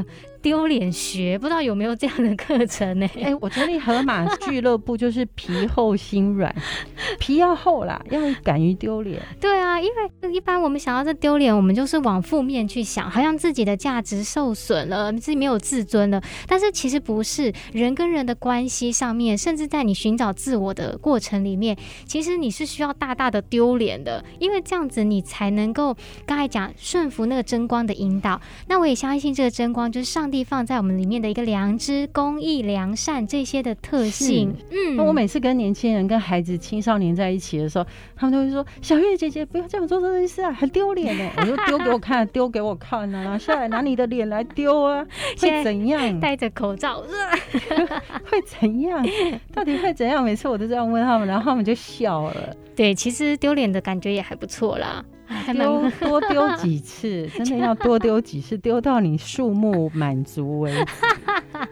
[0.46, 3.10] 丢脸学，不知道有没有这样的课程呢？
[3.18, 6.54] 哎、欸，我成立河马俱乐部就是皮厚心软，
[7.18, 9.20] 皮要厚啦，要敢于丢脸。
[9.40, 16.22] 对啊，因为一般我们想到这丢脸，我们就是往负面去想，好像自己的价值受损了，自己没有自尊了。
[16.46, 25.92] 但是其实不是，人跟人的关系上面，甚至在你寻找自我的过程里面，其实你是需要大大的丢脸的，因为这样子你才能够
[26.24, 28.40] 刚才讲顺服那个真光的引导。
[28.68, 30.35] 那我也相信这个真光就是上帝。
[30.44, 34.54] 放在我们里面的一个良知、公益、良善这些的特性。
[34.70, 41.30] 嗯，那我每次跟年轻人、跟孩子、青少年在一起的时候，他们都会说：“小月姐姐，不要这样做这件事啊，很丢脸呢。
[41.38, 45.06] ”我说：“丢给我看，丢给我看啊，拿下来，拿你的脸来丢啊，
[45.38, 46.20] 会怎样？
[46.20, 47.02] 戴着口罩，
[48.30, 49.04] 会怎样？
[49.52, 50.22] 到底会怎样？
[50.22, 52.56] 每次我都这样问他们，然后他们就笑了。
[52.74, 55.04] 对，其实丢脸的感觉也还不错啦。”
[55.52, 60.84] 丢多丢几次，真的要多丢几次，丢到你数目满足为止。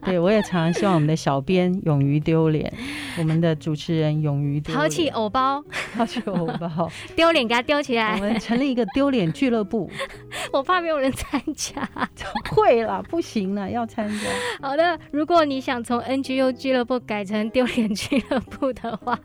[0.03, 2.73] 对，我也常常希望我们的小编勇于丢脸，
[3.19, 5.63] 我们的主持人勇于抛弃偶包，
[5.95, 8.15] 抛弃偶包，丢脸给他丢起来。
[8.15, 9.91] 我们成立一个丢脸俱乐部，
[10.55, 11.89] 我怕没有人参加。
[12.55, 14.31] 会啦，不行了，要参加。
[14.61, 19.19] 好的，如果你想从 NGU 俱乐部改成丢脸俱乐部的话，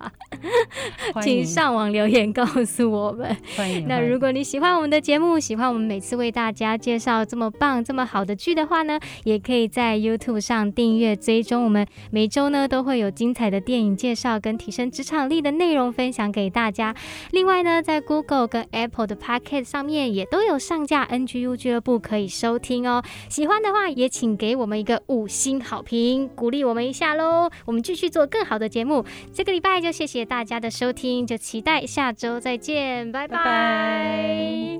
[1.22, 3.36] 请上网留言告诉我们。
[3.56, 3.88] 欢迎。
[3.88, 11.86] 那如果你喜欢我们的节目，喜欢我们每次为大家介绍这么棒、这么好的剧的话呢，也可以在 YouTube 上订阅追踪我们。
[12.10, 16.96] 每周呢都会有精彩的电影介绍跟提升职场力的内容分享给大家。
[17.32, 23.04] 另外呢，在 Google 跟 Apple 的 p o c k e t 上面也都有上架 NGU 俱乐部可以收听哦。
[23.30, 27.50] 喜欢的话，也请给我们一个五星好评，鼓励我们一下喽。
[27.66, 29.06] 我们继续做更好的节目。
[29.34, 34.80] 这个礼拜就谢谢大家的收听，就期待下周再见，拜拜。